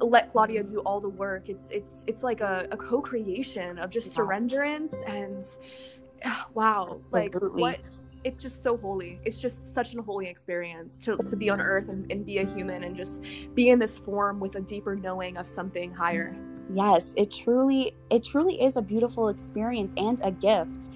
uh, 0.00 0.04
let 0.04 0.30
Claudia 0.30 0.64
do 0.64 0.80
all 0.80 1.00
the 1.00 1.08
work. 1.08 1.48
It's 1.48 1.70
it's 1.70 2.04
it's 2.08 2.24
like 2.24 2.40
a, 2.40 2.66
a 2.72 2.76
co-creation 2.76 3.78
of 3.78 3.90
just 3.90 4.16
surrenderance 4.16 4.94
and 5.06 5.44
wow, 6.54 7.00
like 7.12 7.34
what 7.40 7.78
it's 8.24 8.42
just 8.42 8.62
so 8.62 8.76
holy. 8.76 9.20
It's 9.24 9.38
just 9.38 9.74
such 9.74 9.94
an 9.94 10.00
holy 10.00 10.28
experience 10.28 10.98
to, 11.00 11.16
to 11.16 11.36
be 11.36 11.50
on 11.50 11.60
earth 11.60 11.88
and, 11.88 12.10
and 12.10 12.24
be 12.24 12.38
a 12.38 12.46
human 12.46 12.84
and 12.84 12.96
just 12.96 13.22
be 13.54 13.68
in 13.68 13.78
this 13.78 13.98
form 13.98 14.40
with 14.40 14.56
a 14.56 14.60
deeper 14.60 14.96
knowing 14.96 15.36
of 15.36 15.46
something 15.46 15.92
higher. 15.92 16.36
Yes, 16.72 17.12
it 17.16 17.30
truly 17.30 17.94
it 18.10 18.24
truly 18.24 18.62
is 18.62 18.76
a 18.76 18.82
beautiful 18.82 19.28
experience 19.28 19.92
and 19.98 20.20
a 20.24 20.30
gift 20.30 20.90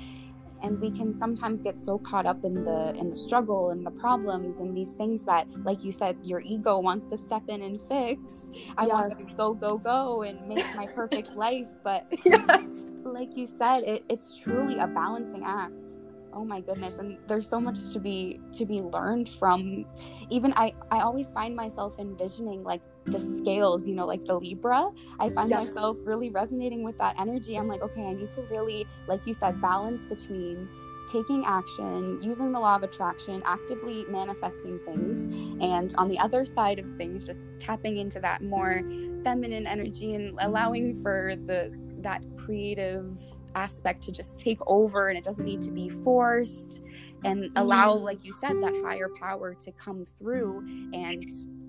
and 0.63 0.81
we 0.81 0.91
can 0.91 1.13
sometimes 1.13 1.63
get 1.63 1.81
so 1.81 1.99
caught 1.99 2.27
up 2.27 2.45
in 2.45 2.55
the 2.65 2.95
in 2.95 3.11
the 3.11 3.17
struggle 3.17 3.71
and 3.71 3.87
the 3.87 3.91
problems 3.91 4.59
and 4.59 4.77
these 4.77 4.91
things 4.93 5.25
that 5.25 5.47
like 5.63 5.85
you 5.85 5.93
said 5.93 6.17
your 6.23 6.41
ego 6.41 6.79
wants 6.79 7.09
to 7.09 7.17
step 7.17 7.43
in 7.49 7.63
and 7.63 7.81
fix 7.83 8.45
i 8.77 8.87
yes. 8.87 8.93
want 8.93 9.19
to 9.19 9.35
go 9.37 9.55
go 9.55 9.79
go 9.79 10.23
and 10.23 10.49
make 10.49 10.65
my 10.75 10.87
perfect 10.87 11.33
life 11.37 11.69
but 11.85 12.07
yes. 12.25 12.99
like 13.05 13.37
you 13.37 13.47
said 13.47 13.85
it, 13.85 14.05
it's 14.09 14.39
truly 14.39 14.79
a 14.79 14.87
balancing 14.87 15.45
act 15.45 15.99
oh 16.33 16.45
my 16.45 16.61
goodness 16.61 16.99
and 16.99 17.19
there's 17.27 17.49
so 17.49 17.61
much 17.61 17.91
to 17.91 17.99
be 17.99 18.41
to 18.53 18.65
be 18.65 18.81
learned 18.81 19.29
from 19.29 19.85
even 20.31 20.53
i 20.55 20.73
i 20.91 21.01
always 21.01 21.31
find 21.31 21.55
myself 21.55 21.99
envisioning 21.99 22.63
like 22.63 22.81
the 23.07 23.19
scales 23.19 23.87
you 23.87 23.95
know 23.95 24.07
like 24.07 24.25
the 24.25 24.35
libra 24.35 24.91
i 25.19 25.29
find 25.29 25.51
yes. 25.51 25.65
myself 25.67 25.97
really 26.07 26.31
resonating 26.31 26.83
with 26.83 26.97
that 26.99 27.19
energy 27.19 27.57
i'm 27.57 27.69
like 27.69 27.83
okay 27.83 28.03
i 28.03 28.13
need 28.13 28.31
to 28.31 28.43
really 28.43 28.87
like 29.07 29.21
you 29.27 29.35
said 29.35 29.61
balance 29.61 30.05
between 30.07 30.69
taking 31.09 31.45
action, 31.47 32.21
using 32.23 32.53
the 32.53 32.61
law 32.61 32.77
of 32.77 32.83
attraction, 32.83 33.43
actively 33.45 34.05
manifesting 34.09 34.79
things, 34.81 35.21
and 35.61 35.95
on 35.97 36.09
the 36.09 36.19
other 36.19 36.45
side 36.45 36.79
of 36.79 36.95
things, 36.97 37.25
just 37.25 37.51
tapping 37.59 37.97
into 37.97 38.21
that 38.21 38.43
more 38.43 38.83
feminine 39.25 39.67
energy 39.67 40.15
and 40.15 40.39
allowing 40.41 40.95
for 41.03 41.35
the 41.47 41.73
that 42.03 42.23
creative 42.37 43.21
aspect 43.55 44.03
to 44.03 44.13
just 44.13 44.39
take 44.39 44.59
over 44.67 45.09
and 45.09 45.19
it 45.19 45.25
doesn't 45.25 45.45
need 45.45 45.63
to 45.63 45.71
be 45.71 45.89
forced 45.89 46.83
and 47.25 47.51
allow 47.57 47.95
mm-hmm. 47.95 48.05
like 48.05 48.25
you 48.25 48.33
said 48.33 48.63
that 48.63 48.73
higher 48.85 49.09
power 49.21 49.55
to 49.55 49.73
come 49.73 50.05
through 50.19 50.59
and 50.93 51.25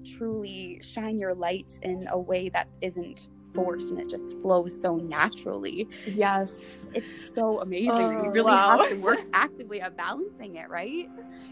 truly 0.05 0.79
shine 0.81 1.17
your 1.17 1.33
light 1.33 1.79
in 1.83 2.07
a 2.09 2.17
way 2.17 2.49
that 2.49 2.67
isn't 2.81 3.29
forced 3.53 3.91
and 3.91 3.99
it 3.99 4.09
just 4.09 4.39
flows 4.41 4.79
so 4.79 4.97
naturally. 4.97 5.87
Yes. 6.05 6.87
It's 6.93 7.33
so 7.33 7.61
amazing 7.61 7.91
oh, 7.91 8.23
you 8.23 8.31
really 8.31 8.51
wow. 8.51 8.77
have 8.77 8.89
to 8.89 8.95
work 8.95 9.19
actively 9.33 9.81
at 9.81 9.97
balancing 9.97 10.55
it 10.55 10.69
right? 10.69 11.09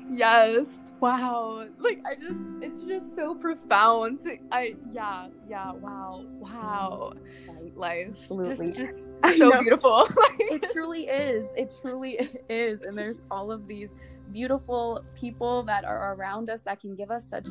Yes. 0.10 0.66
Wow. 1.00 1.68
Like 1.80 2.02
i 2.06 2.16
just 2.16 2.36
it's 2.62 2.84
just 2.84 3.16
so 3.16 3.36
profound. 3.36 4.20
I 4.52 4.76
yeah 4.92 5.28
yeah. 5.50 5.74
Wow. 5.74 6.26
Wow. 6.28 7.14
Life. 7.76 8.16
Absolutely. 8.22 8.72
just, 8.72 8.94
just 9.24 9.38
so 9.38 9.62
beautiful. 9.62 10.08
It 10.50 10.66
truly 10.72 11.08
is. 11.08 11.46
It 11.58 11.76
truly 11.82 12.20
is. 12.48 12.82
And 12.82 12.98
there's 12.98 13.24
all 13.30 13.52
of 13.52 13.68
these 13.68 13.94
beautiful 14.32 15.04
people 15.16 15.64
that 15.64 15.86
are 15.86 16.14
around 16.14 16.50
us 16.50 16.62
that 16.62 16.80
can 16.80 16.96
give 16.96 17.12
us 17.12 17.28
such 17.28 17.48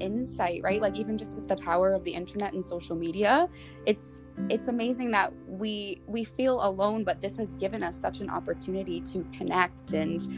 insight 0.00 0.60
right 0.62 0.80
like 0.80 0.94
even 0.96 1.18
just 1.18 1.34
with 1.34 1.48
the 1.48 1.56
power 1.56 1.92
of 1.92 2.04
the 2.04 2.12
internet 2.12 2.52
and 2.52 2.64
social 2.64 2.94
media 2.94 3.48
it's 3.84 4.22
it's 4.48 4.68
amazing 4.68 5.10
that 5.10 5.32
we 5.48 6.00
we 6.06 6.22
feel 6.22 6.64
alone 6.64 7.02
but 7.02 7.20
this 7.20 7.36
has 7.36 7.54
given 7.54 7.82
us 7.82 8.00
such 8.00 8.20
an 8.20 8.30
opportunity 8.30 9.00
to 9.00 9.26
connect 9.32 9.92
and 9.94 10.28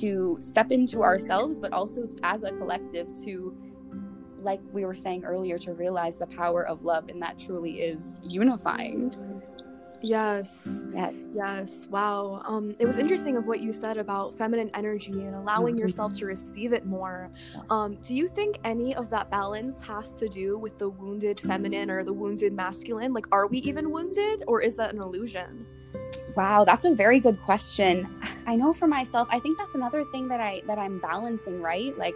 to 0.00 0.36
step 0.40 0.70
into 0.70 1.02
ourselves, 1.02 1.58
but 1.58 1.72
also 1.72 2.08
as 2.22 2.42
a 2.42 2.50
collective 2.50 3.08
to, 3.24 3.56
like 4.40 4.60
we 4.72 4.84
were 4.84 4.94
saying 4.94 5.24
earlier, 5.24 5.58
to 5.58 5.72
realize 5.72 6.16
the 6.16 6.26
power 6.26 6.66
of 6.66 6.84
love. 6.84 7.08
And 7.08 7.20
that 7.22 7.38
truly 7.38 7.80
is 7.80 8.20
unifying. 8.22 9.12
Yes. 10.02 10.80
Yes. 10.92 11.16
Yes. 11.34 11.86
Wow. 11.88 12.42
Um, 12.44 12.74
it 12.78 12.86
was 12.86 12.98
interesting 12.98 13.36
of 13.36 13.46
what 13.46 13.60
you 13.60 13.72
said 13.72 13.98
about 13.98 14.36
feminine 14.36 14.70
energy 14.74 15.12
and 15.12 15.34
allowing 15.34 15.74
mm-hmm. 15.74 15.82
yourself 15.82 16.12
to 16.18 16.26
receive 16.26 16.72
it 16.72 16.84
more. 16.86 17.30
Yes. 17.54 17.70
Um, 17.70 17.96
do 17.96 18.14
you 18.14 18.28
think 18.28 18.58
any 18.64 18.94
of 18.94 19.10
that 19.10 19.30
balance 19.30 19.80
has 19.80 20.14
to 20.16 20.28
do 20.28 20.58
with 20.58 20.78
the 20.78 20.88
wounded 20.88 21.40
feminine 21.40 21.90
or 21.90 22.04
the 22.04 22.12
wounded 22.12 22.52
masculine? 22.52 23.12
Like, 23.12 23.26
are 23.32 23.46
we 23.46 23.58
even 23.58 23.90
wounded, 23.90 24.44
or 24.46 24.60
is 24.60 24.76
that 24.76 24.92
an 24.92 25.00
illusion? 25.00 25.66
Wow, 26.36 26.64
that's 26.64 26.84
a 26.84 26.94
very 26.94 27.20
good 27.20 27.40
question. 27.42 28.08
I 28.46 28.56
know 28.56 28.72
for 28.72 28.86
myself, 28.86 29.28
I 29.30 29.38
think 29.38 29.58
that's 29.58 29.74
another 29.74 30.04
thing 30.04 30.28
that 30.28 30.40
I 30.40 30.62
that 30.66 30.78
I'm 30.78 30.98
balancing, 30.98 31.60
right? 31.60 31.96
Like 31.98 32.14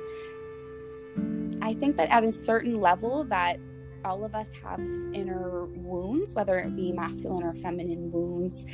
I 1.60 1.74
think 1.74 1.96
that 1.96 2.08
at 2.10 2.24
a 2.24 2.32
certain 2.32 2.80
level 2.80 3.24
that 3.24 3.58
all 4.06 4.24
of 4.24 4.34
us 4.34 4.48
have 4.62 4.80
inner 5.12 5.66
wounds, 5.66 6.34
whether 6.34 6.58
it 6.58 6.74
be 6.76 6.92
masculine 6.92 7.42
or 7.42 7.54
feminine 7.54 8.10
wounds, 8.10 8.64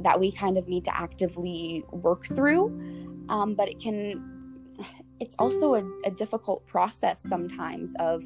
that 0.00 0.18
we 0.20 0.30
kind 0.30 0.58
of 0.58 0.68
need 0.68 0.84
to 0.84 0.96
actively 0.96 1.84
work 1.90 2.26
through. 2.26 2.66
Um, 3.28 3.54
but 3.54 3.68
it 3.68 3.80
can, 3.80 4.60
it's 5.18 5.34
also 5.38 5.74
a, 5.74 5.84
a 6.04 6.10
difficult 6.10 6.66
process 6.66 7.20
sometimes 7.26 7.94
of 7.98 8.22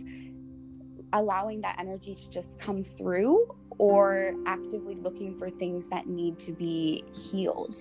allowing 1.12 1.60
that 1.62 1.76
energy 1.78 2.14
to 2.14 2.30
just 2.30 2.58
come 2.58 2.84
through 2.84 3.48
or 3.78 4.34
actively 4.46 4.96
looking 4.96 5.38
for 5.38 5.48
things 5.48 5.86
that 5.88 6.06
need 6.06 6.38
to 6.40 6.52
be 6.52 7.04
healed. 7.14 7.76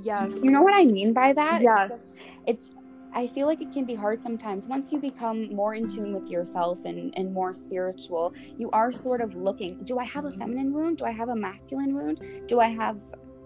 Yes. 0.00 0.34
You 0.42 0.50
know 0.50 0.62
what 0.62 0.74
I 0.74 0.84
mean 0.84 1.12
by 1.12 1.32
that? 1.32 1.62
Yes. 1.62 1.90
It's, 1.90 1.90
just, 1.90 2.28
it's 2.46 2.70
I 3.12 3.26
feel 3.26 3.46
like 3.46 3.60
it 3.60 3.72
can 3.72 3.84
be 3.84 3.94
hard 3.94 4.22
sometimes. 4.22 4.66
Once 4.66 4.92
you 4.92 4.98
become 4.98 5.54
more 5.54 5.74
in 5.74 5.88
tune 5.88 6.14
with 6.14 6.30
yourself 6.30 6.84
and, 6.84 7.12
and 7.16 7.32
more 7.32 7.54
spiritual, 7.54 8.34
you 8.56 8.70
are 8.70 8.92
sort 8.92 9.20
of 9.20 9.34
looking 9.34 9.82
do 9.84 9.98
I 9.98 10.04
have 10.04 10.24
a 10.24 10.32
feminine 10.32 10.72
wound? 10.72 10.98
Do 10.98 11.04
I 11.04 11.12
have 11.12 11.28
a 11.28 11.36
masculine 11.36 11.94
wound? 11.94 12.20
Do 12.46 12.60
I 12.60 12.68
have 12.68 12.98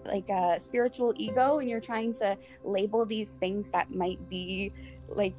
like 0.05 0.29
a 0.29 0.59
spiritual 0.59 1.13
ego? 1.17 1.59
And 1.59 1.69
you're 1.69 1.79
trying 1.79 2.13
to 2.15 2.37
label 2.63 3.05
these 3.05 3.29
things 3.29 3.69
that 3.69 3.89
might 3.91 4.29
be 4.29 4.71
like 5.07 5.35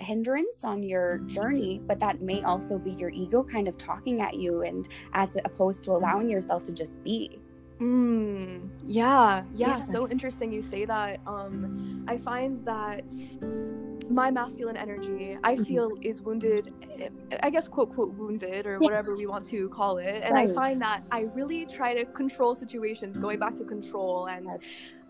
hindrance 0.00 0.64
on 0.64 0.82
your 0.82 1.18
journey, 1.20 1.80
but 1.86 1.98
that 2.00 2.20
may 2.20 2.42
also 2.42 2.78
be 2.78 2.92
your 2.92 3.10
ego 3.10 3.42
kind 3.42 3.66
of 3.66 3.76
talking 3.76 4.20
at 4.20 4.34
you, 4.34 4.62
and 4.62 4.88
as 5.12 5.36
opposed 5.44 5.82
to 5.84 5.90
allowing 5.90 6.30
yourself 6.30 6.64
to 6.64 6.72
just 6.72 7.02
be. 7.02 7.40
Mm, 7.80 8.68
yeah, 8.84 9.44
yeah, 9.54 9.68
yeah, 9.68 9.80
so 9.80 10.08
interesting 10.08 10.52
you 10.52 10.62
say 10.62 10.84
that. 10.84 11.20
Um, 11.26 12.04
I 12.08 12.18
find 12.18 12.64
that 12.64 13.04
my 14.10 14.30
masculine 14.30 14.76
energy, 14.76 15.38
I 15.44 15.54
mm-hmm. 15.54 15.64
feel, 15.64 15.92
is 16.00 16.20
wounded, 16.22 16.72
I 17.42 17.50
guess, 17.50 17.68
quote, 17.68 17.94
quote, 17.94 18.14
wounded, 18.14 18.66
or 18.66 18.72
yes. 18.72 18.80
whatever 18.80 19.16
we 19.16 19.26
want 19.26 19.46
to 19.46 19.68
call 19.68 19.98
it. 19.98 20.22
And 20.24 20.34
right. 20.34 20.48
I 20.48 20.52
find 20.52 20.82
that 20.82 21.04
I 21.12 21.22
really 21.34 21.66
try 21.66 21.94
to 21.94 22.04
control 22.04 22.54
situations, 22.54 23.16
going 23.16 23.38
back 23.38 23.54
to 23.56 23.64
control, 23.64 24.26
and 24.26 24.46
yes. 24.46 24.60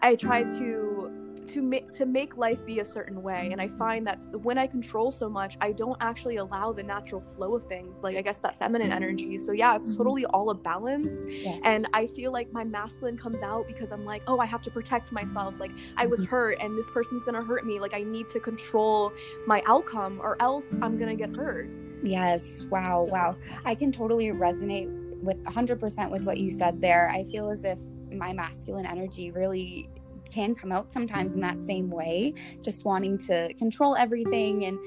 I 0.03 0.15
try 0.15 0.43
to 0.43 1.18
to 1.49 1.63
make 1.63 1.91
to 1.93 2.07
make 2.07 2.37
life 2.37 2.65
be 2.65 2.81
a 2.81 2.85
certain 2.85 3.23
way. 3.23 3.51
And 3.53 3.61
i 3.61 3.69
find 3.69 4.07
that 4.07 4.19
when 4.43 4.59
i 4.59 4.67
control 4.67 5.11
so 5.11 5.29
much 5.29 5.57
i 5.61 5.73
don't 5.73 5.97
actually 6.01 6.37
allow 6.37 6.73
the 6.73 6.83
natural 6.83 7.21
flow 7.21 7.55
of 7.55 7.65
things 7.65 8.03
like 8.03 8.17
i 8.17 8.23
guess 8.23 8.39
that 8.39 8.59
feminine 8.59 8.93
energy. 8.93 9.39
So 9.39 9.53
yeah 9.53 9.77
it's 9.77 9.89
mm-hmm. 9.89 9.99
totally 9.99 10.27
all 10.27 10.51
a 10.51 10.55
balance. 10.55 11.25
Yes. 11.29 11.61
and 11.65 11.87
i 11.95 12.07
feel 12.07 12.33
like 12.33 12.53
my 12.53 12.65
masculine 12.65 13.17
comes 13.17 13.43
out 13.43 13.67
because 13.67 13.93
i'm 13.93 14.05
like 14.05 14.23
oh 14.27 14.39
i 14.39 14.47
have 14.47 14.63
to 14.63 14.71
protect 14.71 15.13
myself. 15.13 15.59
Like 15.59 15.73
i 15.97 16.07
was 16.07 16.21
mm-hmm. 16.21 16.31
hurt 16.31 16.59
and 16.61 16.77
this 16.77 16.91
person's 16.91 17.25
gonna 17.25 17.43
hurt 17.43 17.65
me. 17.65 17.81
Like 17.81 17.95
i 17.95 18.03
need 18.03 18.29
to 18.31 18.41
control 18.41 19.13
my 19.47 19.63
outcome 19.67 20.21
or 20.23 20.41
else 20.41 20.77
i'm 20.83 20.97
gonna 20.97 21.17
get 21.17 21.35
hurt. 21.35 21.69
Yes. 22.03 22.65
Wow. 22.71 23.07
So. 23.07 23.13
wow. 23.13 23.37
I 23.65 23.75
can 23.75 23.93
totally 23.93 24.29
resonate 24.29 24.89
with 25.23 25.43
100% 25.45 26.11
with 26.11 26.25
what 26.25 26.39
you 26.39 26.51
said 26.51 26.81
there. 26.81 27.11
I 27.11 27.25
feel 27.25 27.51
as 27.51 27.65
if 27.65 27.79
my 28.13 28.33
masculine 28.33 28.87
energy 28.87 29.31
really 29.31 29.89
can 30.31 30.55
come 30.55 30.73
out 30.73 30.93
sometimes 30.93 31.33
in 31.33 31.41
that 31.41 31.61
same 31.61 31.91
way, 31.91 32.35
just 32.63 32.85
wanting 32.85 33.19
to 33.19 33.53
control 33.55 33.97
everything 33.97 34.65
and 34.65 34.79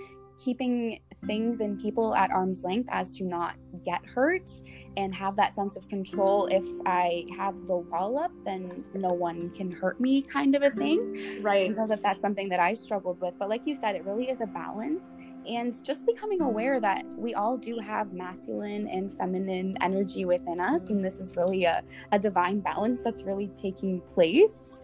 keeping 0.44 1.00
things 1.26 1.60
and 1.60 1.80
people 1.80 2.16
at 2.16 2.32
arm's 2.32 2.64
length 2.64 2.90
as 2.92 3.12
to 3.12 3.24
not 3.24 3.56
get 3.86 4.04
hurt 4.06 4.50
and 4.98 5.14
have 5.14 5.36
that 5.36 5.54
sense 5.54 5.76
of 5.76 5.88
control. 5.88 6.48
If 6.48 6.64
I 6.86 7.26
have 7.38 7.68
the 7.68 7.78
wall 7.78 8.18
up, 8.18 8.32
then 8.44 8.84
no 8.94 9.14
one 9.14 9.52
can 9.52 9.70
hurt 9.70 10.00
me, 10.00 10.22
kind 10.22 10.56
of 10.56 10.64
a 10.64 10.72
thing. 10.72 11.42
Right. 11.42 11.70
I 11.70 11.74
know 11.74 11.88
that 11.88 12.02
that's 12.02 12.22
something 12.22 12.50
that 12.50 12.60
I 12.60 12.74
struggled 12.74 13.22
with. 13.22 13.36
But 13.38 13.50
like 13.50 13.68
you 13.68 13.76
said, 13.76 13.96
it 13.96 14.04
really 14.04 14.30
is 14.30 14.42
a 14.42 14.48
balance. 14.48 15.16
And 15.48 15.74
just 15.84 16.06
becoming 16.06 16.42
aware 16.42 16.80
that 16.80 17.06
we 17.18 17.34
all 17.34 17.58
do 17.58 17.80
have 17.80 18.14
masculine 18.14 18.88
and 18.88 19.12
feminine 19.14 19.76
energy 19.82 20.26
within 20.26 20.60
us. 20.60 20.90
And 20.90 21.04
this 21.04 21.20
is 21.20 21.36
really 21.36 21.66
a, 21.66 21.84
a 22.12 22.20
divine 22.20 22.60
balance 22.60 23.02
that's 23.04 23.24
really 23.24 23.48
taking 23.48 24.02
place 24.14 24.82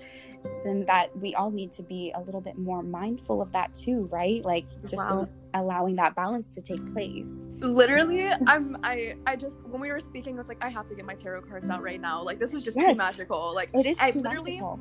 and 0.66 0.86
that 0.88 1.16
we 1.20 1.34
all 1.36 1.52
need 1.52 1.72
to 1.74 1.84
be 1.84 2.12
a 2.16 2.20
little 2.22 2.42
bit 2.42 2.58
more 2.58 2.82
mindful 2.84 3.42
of 3.42 3.52
that 3.52 3.74
too 3.74 4.08
right 4.12 4.44
like 4.46 4.66
just 4.84 4.96
Wow. 4.98 5.26
allowing 5.54 5.96
that 5.96 6.16
balance 6.16 6.54
to 6.56 6.62
take 6.62 6.82
place 6.94 7.44
Literally, 7.60 8.30
I'm 8.46 8.78
I 8.84 9.16
I 9.26 9.36
just 9.36 9.66
when 9.68 9.82
we 9.82 9.92
were 9.92 10.00
speaking, 10.00 10.36
I 10.36 10.38
was 10.38 10.48
like, 10.48 10.64
I 10.64 10.70
have 10.70 10.86
to 10.90 10.94
get 10.96 11.06
my 11.06 11.16
tarot 11.16 11.42
cards 11.42 11.72
out 11.72 11.82
right 11.82 12.00
now. 12.00 12.22
Like 12.22 12.38
this 12.38 12.54
is 12.54 12.62
just 12.64 12.80
too 12.80 12.94
magical. 12.94 13.52
Like 13.56 13.72
it 13.74 13.88
is 13.88 13.98
I 14.00 14.12
too 14.12 14.22
literally- 14.22 14.52
magical. 14.62 14.80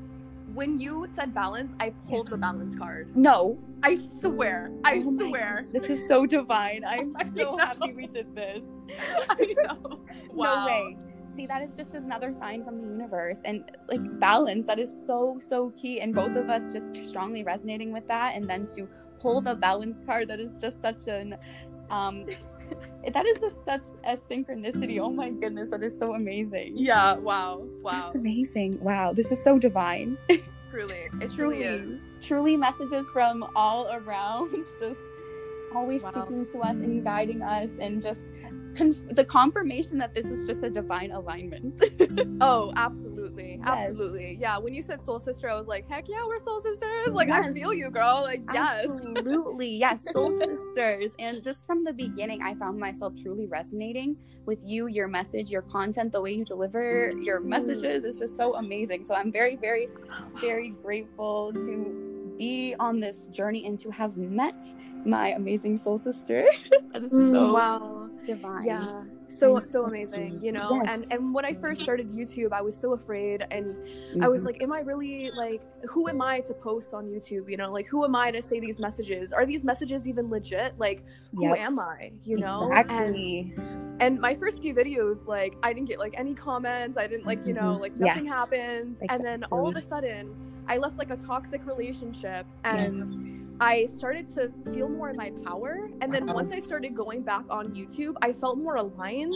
when 0.53 0.79
you 0.79 1.07
said 1.15 1.33
balance, 1.35 1.75
I 1.81 1.91
pulled 2.09 2.27
Yes. 2.27 2.31
the 2.33 2.37
balance 2.37 2.75
card. 2.75 3.17
no 3.17 3.57
I 3.83 3.95
swear. 3.95 4.71
I 4.85 5.03
Oh 5.05 5.17
swear. 5.17 5.57
gosh, 5.59 5.69
this 5.69 5.85
is 5.85 6.07
so 6.07 6.27
divine 6.27 6.83
i'm 6.87 7.15
so 7.37 7.57
happy 7.57 7.93
we 7.95 8.07
did 8.07 8.35
this 8.37 8.63
I 9.31 9.55
know. 9.65 10.01
Wow. 10.35 10.55
no 10.55 10.67
way 10.67 10.97
see 11.37 11.47
that 11.47 11.63
is 11.63 11.77
just 11.77 11.95
another 11.95 12.33
sign 12.33 12.65
from 12.65 12.81
the 12.81 12.87
universe 12.87 13.39
and 13.45 13.71
like 13.89 14.01
balance 14.19 14.67
that 14.67 14.79
is 14.79 14.91
so 15.07 15.39
so 15.47 15.71
key 15.81 16.01
and 16.01 16.15
both 16.15 16.35
of 16.37 16.49
us 16.49 16.73
just 16.73 16.97
strongly 17.09 17.45
resonating 17.45 17.93
with 17.93 18.07
that 18.09 18.35
and 18.35 18.45
then 18.45 18.67
to 18.67 18.89
pull 19.21 19.41
the 19.41 19.55
balance 19.55 20.03
card 20.07 20.29
that 20.29 20.41
is 20.41 20.57
just 20.57 20.81
such 20.81 21.07
an 21.09 21.37
um 21.91 22.25
that 23.15 23.27
is 23.27 23.41
just 23.41 23.57
such 23.65 23.87
a 24.05 24.17
synchronicity 24.17 24.99
oh 24.99 25.11
my 25.11 25.31
goodness 25.31 25.69
that 25.71 25.83
is 25.83 25.97
so 25.99 26.15
amazing 26.15 26.73
Yeah. 26.77 27.15
Wow. 27.17 27.63
Wow. 27.83 27.91
that's 27.93 28.15
amazing 28.17 28.79
wow 28.81 29.13
this 29.13 29.31
is 29.31 29.43
so 29.43 29.59
divine 29.59 30.17
Truly, 30.71 30.95
it 31.21 31.31
truly 31.35 31.35
truly 31.37 31.63
is. 31.63 32.01
truly 32.27 32.57
messages 32.57 33.07
from 33.13 33.45
all 33.55 33.89
around 33.93 34.51
just 34.81 35.01
always 35.75 36.03
Wow. 36.03 36.11
speaking 36.11 36.47
to 36.47 36.61
us 36.61 36.77
and 36.77 37.03
guiding 37.05 37.43
us 37.43 37.71
and 37.81 38.01
just 38.03 38.33
conf- 38.75 39.09
the 39.15 39.25
confirmation 39.25 39.99
that 39.99 40.15
this 40.15 40.27
is 40.27 40.47
just 40.47 40.63
a 40.63 40.71
divine 40.71 41.11
alignment 41.11 41.81
Oh, 42.41 42.73
absolutely, 42.77 43.59
Yes. 43.59 43.69
absolutely. 43.69 44.37
Yeah. 44.41 44.59
When 44.59 44.75
you 44.75 44.83
said 44.83 45.01
soul 45.01 45.19
sister, 45.21 45.49
I 45.49 45.55
was 45.55 45.67
like, 45.67 45.89
heck 45.89 46.09
yeah, 46.09 46.25
we're 46.27 46.39
soul 46.39 46.61
sisters. 46.61 47.09
Like 47.15 47.31
I 47.31 47.53
feel 47.53 47.73
you, 47.73 47.91
girl. 47.91 48.21
Like 48.23 48.43
yes. 48.53 48.87
Absolutely. 48.89 49.77
Yes. 49.77 50.05
Soul 50.13 50.33
sisters. 50.39 51.13
And 51.19 51.43
just 51.43 51.67
from 51.67 51.83
the 51.83 51.93
beginning, 51.93 52.43
I 52.43 52.55
found 52.55 52.79
myself 52.79 53.15
truly 53.21 53.47
resonating 53.47 54.17
with 54.45 54.63
you, 54.65 54.87
your 54.87 55.09
message, 55.09 55.51
your 55.51 55.63
content, 55.63 56.13
the 56.13 56.21
way 56.21 56.33
you 56.33 56.45
deliver 56.45 57.13
your 57.21 57.41
mm-hmm. 57.41 57.49
messages 57.49 58.05
is 58.05 58.19
just 58.19 58.37
so 58.37 58.55
amazing. 58.55 59.05
So 59.05 59.15
I'm 59.15 59.33
very, 59.33 59.57
very, 59.57 59.89
very 60.41 60.71
grateful 60.71 61.53
to 61.53 62.16
be 62.39 62.75
on 62.79 63.01
this 63.01 63.29
journey 63.29 63.67
and 63.67 63.79
to 63.81 63.91
have 63.91 64.17
met 64.17 64.65
my 65.05 65.29
amazing 65.31 65.79
soul 65.79 65.99
sister. 65.99 66.45
that 66.93 67.05
is 67.05 67.11
so 67.13 67.17
Mm, 67.17 67.53
wow. 67.53 68.11
divine. 68.25 68.67
Yeah. 68.67 69.03
So 69.29 69.59
so 69.59 69.65
so 69.65 69.85
amazing, 69.87 70.41
you 70.43 70.53
know. 70.53 70.69
Yes. 70.71 70.89
And 70.89 71.07
and 71.11 71.35
when 71.35 71.45
I 71.45 71.53
first 71.55 71.83
started 71.83 72.13
YouTube, 72.15 72.53
I 72.53 72.63
was 72.63 72.77
so 72.77 72.93
afraid 72.93 73.45
and 73.51 73.77
I 74.23 74.29
was 74.29 74.43
Mhm. 74.43 74.47
like, 74.47 74.63
am 74.63 74.73
I 74.73 74.81
really 74.81 75.31
like 75.35 75.63
who 75.89 76.09
am 76.09 76.21
I 76.23 76.41
to 76.41 76.55
post 76.55 76.95
on 76.95 77.07
YouTube? 77.07 77.51
You 77.51 77.57
know, 77.57 77.73
like 77.73 77.87
who 77.87 78.05
am 78.05 78.15
I 78.15 78.31
to 78.31 78.43
say 78.43 78.61
these 78.61 78.79
messages? 78.79 79.33
Are 79.33 79.45
these 79.47 79.65
messages 79.65 80.07
even 80.07 80.31
legit? 80.31 80.79
Like 80.79 81.05
who 81.35 81.43
Yep. 81.45 81.59
am 81.59 81.79
I? 81.79 82.13
You 82.25 82.39
know? 82.39 82.71
Exactly. 82.73 83.53
And 83.55 84.03
and 84.03 84.21
my 84.21 84.35
first 84.35 84.61
few 84.61 84.75
videos, 84.75 85.27
like 85.27 85.55
I 85.63 85.73
didn't 85.73 85.89
get 85.89 85.99
like 85.99 86.15
any 86.17 86.35
comments. 86.35 86.97
I 86.99 87.07
didn't 87.07 87.25
like, 87.27 87.45
you 87.47 87.55
know, 87.55 87.73
Mhm. 87.75 87.81
like 87.81 87.97
nothing 87.97 88.25
Yes. 88.27 88.35
happens. 88.35 88.99
And 89.09 89.25
then 89.25 89.45
all 89.45 89.69
of 89.69 89.77
a 89.77 89.83
sudden 89.83 90.35
I 90.69 90.79
left 90.79 90.99
like 90.99 91.11
a 91.11 91.17
toxic 91.17 91.65
relationship 91.67 92.47
and 92.65 92.97
Yes. 92.97 93.33
I 93.59 93.87
started 93.87 94.29
to 94.35 94.53
feel 94.75 94.87
more 94.87 95.09
in 95.09 95.17
my 95.17 95.31
power. 95.43 95.89
And 96.03 96.13
then 96.13 96.27
once 96.27 96.53
I 96.53 96.61
started 96.61 96.95
going 96.95 97.23
back 97.23 97.45
on 97.49 97.75
YouTube, 97.75 98.15
I 98.21 98.35
felt 98.35 98.59
more 98.59 98.77
aligned 98.77 99.33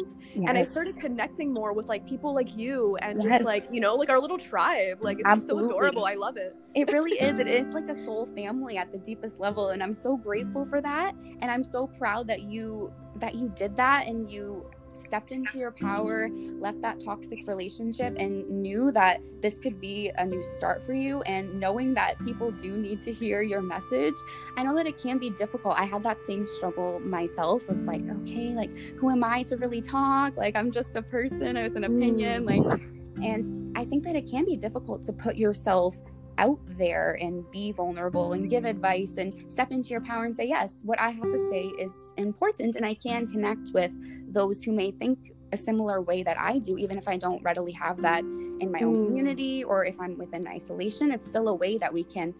and 0.46 0.58
I 0.58 0.64
started 0.64 0.98
connecting 1.00 1.54
more 1.54 1.72
with 1.72 1.86
like 1.86 2.06
people 2.06 2.34
like 2.34 2.54
you 2.54 2.96
and 2.96 3.22
Yes. 3.22 3.32
just 3.32 3.44
like, 3.44 3.66
you 3.72 3.80
know, 3.80 3.94
like 3.94 4.10
our 4.10 4.20
little 4.20 4.36
tribe. 4.36 4.98
Like 5.00 5.20
it's 5.24 5.46
so 5.46 5.58
adorable. 5.64 6.04
I 6.04 6.14
love 6.14 6.36
it. 6.36 6.54
It 6.74 6.92
really 6.92 7.18
is. 7.18 7.38
It 7.38 7.46
is 7.48 7.66
like 7.68 7.88
a 7.88 7.94
soul 8.04 8.26
family 8.36 8.76
at 8.76 8.92
the 8.92 8.98
deepest 8.98 9.40
level, 9.40 9.70
and 9.70 9.82
I'm 9.82 9.94
so 9.94 10.18
grateful 10.18 10.66
for 10.66 10.82
that. 10.82 11.14
And 11.40 11.50
I'm 11.50 11.64
so 11.64 11.86
proud 11.86 12.26
that 12.26 12.42
you 12.42 12.92
that 13.16 13.34
you 13.34 13.50
did 13.56 13.74
that 13.78 14.06
and 14.06 14.30
you 14.30 14.66
stepped 15.00 15.32
into 15.32 15.58
your 15.58 15.70
power, 15.70 16.28
left 16.58 16.80
that 16.82 17.00
toxic 17.00 17.46
relationship, 17.46 18.14
and 18.18 18.48
knew 18.48 18.92
that 18.92 19.20
this 19.40 19.58
could 19.58 19.80
be 19.80 20.10
a 20.16 20.24
new 20.24 20.42
start 20.42 20.82
for 20.84 20.92
you. 20.92 21.22
And 21.22 21.58
knowing 21.58 21.94
that 21.94 22.18
people 22.24 22.50
do 22.50 22.76
need 22.76 23.02
to 23.02 23.12
hear 23.12 23.42
your 23.42 23.62
message, 23.62 24.14
I 24.56 24.62
know 24.62 24.74
that 24.76 24.86
it 24.86 24.98
can 24.98 25.18
be 25.18 25.30
difficult. 25.30 25.76
I 25.78 25.84
had 25.84 26.02
that 26.04 26.22
same 26.22 26.46
struggle 26.48 27.00
myself 27.00 27.68
of 27.68 27.82
like, 27.84 28.02
okay, 28.22 28.54
like 28.54 28.74
who 28.96 29.10
am 29.10 29.24
I 29.24 29.42
to 29.44 29.56
really 29.56 29.82
talk? 29.82 30.36
Like 30.36 30.56
I'm 30.56 30.70
just 30.70 30.96
a 30.96 31.02
person 31.02 31.54
with 31.54 31.76
an 31.76 31.84
opinion, 31.84 32.44
like 32.44 32.62
mm. 32.62 33.24
and 33.24 33.76
I 33.76 33.84
think 33.84 34.04
that 34.04 34.16
it 34.16 34.30
can 34.30 34.44
be 34.44 34.56
difficult 34.56 35.04
to 35.04 35.12
put 35.12 35.36
yourself 35.36 36.00
out 36.40 36.58
there 36.66 37.18
and 37.20 37.44
be 37.52 37.70
vulnerable 37.70 38.32
and 38.32 38.48
give 38.48 38.64
advice 38.64 39.12
and 39.18 39.34
step 39.52 39.70
into 39.70 39.90
your 39.90 40.00
power 40.00 40.24
and 40.24 40.34
say, 40.34 40.46
yes, 40.46 40.72
what 40.82 40.98
I 40.98 41.10
have 41.10 41.30
to 41.36 41.50
say 41.50 41.64
is 41.78 41.92
important. 42.16 42.76
And 42.76 42.84
I 42.84 42.94
can 42.94 43.26
connect 43.26 43.70
with 43.74 43.92
those 44.26 44.62
who 44.64 44.72
may 44.72 44.90
think 44.90 45.18
a 45.52 45.56
similar 45.56 46.00
way 46.00 46.22
that 46.22 46.40
I 46.40 46.58
do, 46.58 46.78
even 46.78 46.96
if 46.96 47.06
I 47.08 47.16
don't 47.16 47.42
readily 47.42 47.72
have 47.72 48.00
that 48.02 48.22
in 48.62 48.70
my 48.72 48.80
own 48.80 48.96
Mm. 48.96 49.06
community 49.06 49.64
or 49.64 49.84
if 49.84 50.00
I'm 50.00 50.16
within 50.16 50.46
isolation. 50.46 51.10
It's 51.10 51.26
still 51.26 51.48
a 51.48 51.54
way 51.54 51.76
that 51.78 51.92
we 51.92 52.04
can 52.04 52.34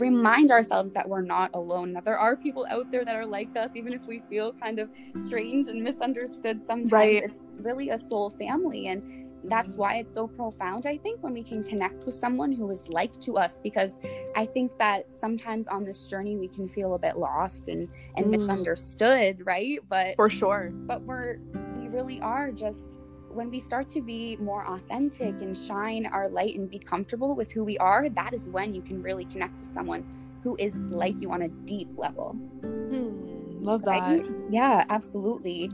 remind 0.00 0.50
ourselves 0.50 0.92
that 0.92 1.06
we're 1.06 1.20
not 1.20 1.50
alone, 1.54 1.92
that 1.92 2.04
there 2.06 2.18
are 2.18 2.34
people 2.34 2.66
out 2.70 2.90
there 2.90 3.04
that 3.04 3.14
are 3.14 3.26
like 3.26 3.54
us, 3.56 3.70
even 3.74 3.92
if 3.92 4.06
we 4.06 4.20
feel 4.30 4.54
kind 4.54 4.78
of 4.78 4.88
strange 5.14 5.68
and 5.68 5.82
misunderstood 5.82 6.64
sometimes. 6.64 6.90
Right. 6.90 7.22
It's 7.22 7.44
really 7.58 7.90
a 7.90 7.98
soul 7.98 8.30
family. 8.30 8.88
And 8.88 9.02
that's 9.44 9.74
why 9.74 9.96
it's 9.96 10.14
so 10.14 10.26
profound, 10.28 10.86
I 10.86 10.98
think, 10.98 11.22
when 11.22 11.32
we 11.32 11.42
can 11.42 11.64
connect 11.64 12.04
with 12.06 12.14
someone 12.14 12.52
who 12.52 12.70
is 12.70 12.86
like 12.88 13.18
to 13.20 13.38
us, 13.38 13.58
because 13.62 13.98
I 14.36 14.46
think 14.46 14.72
that 14.78 15.06
sometimes 15.14 15.66
on 15.68 15.84
this 15.84 16.04
journey 16.04 16.36
we 16.36 16.48
can 16.48 16.68
feel 16.68 16.94
a 16.94 16.98
bit 16.98 17.16
lost 17.16 17.68
and, 17.68 17.88
and 18.16 18.26
Mm. 18.26 18.30
misunderstood, 18.32 19.46
right? 19.46 19.78
But 19.88 20.16
For 20.16 20.28
sure. 20.28 20.70
but 20.86 21.02
we're 21.04 21.38
we 21.76 21.88
really 21.88 22.20
are 22.20 22.50
just 22.50 22.98
when 23.30 23.48
we 23.48 23.60
start 23.60 23.88
to 23.88 24.00
be 24.02 24.36
more 24.36 24.66
authentic 24.66 25.34
and 25.40 25.56
shine 25.56 26.06
our 26.06 26.28
light 26.28 26.56
and 26.56 26.68
be 26.68 26.80
comfortable 26.80 27.36
with 27.36 27.52
who 27.52 27.62
we 27.62 27.78
are, 27.78 28.08
that 28.10 28.34
is 28.34 28.48
when 28.48 28.74
you 28.74 28.82
can 28.82 29.00
really 29.02 29.24
connect 29.24 29.56
with 29.58 29.68
someone 29.68 30.04
who 30.42 30.56
is 30.58 30.74
like 30.90 31.14
you 31.20 31.30
on 31.30 31.42
a 31.42 31.48
deep 31.48 31.88
level. 31.96 32.32
Hmm, 32.62 33.62
love 33.62 33.82
that. 33.84 34.00
Right? 34.00 34.26
Yeah, 34.48 34.84
absolutely. 34.88 35.70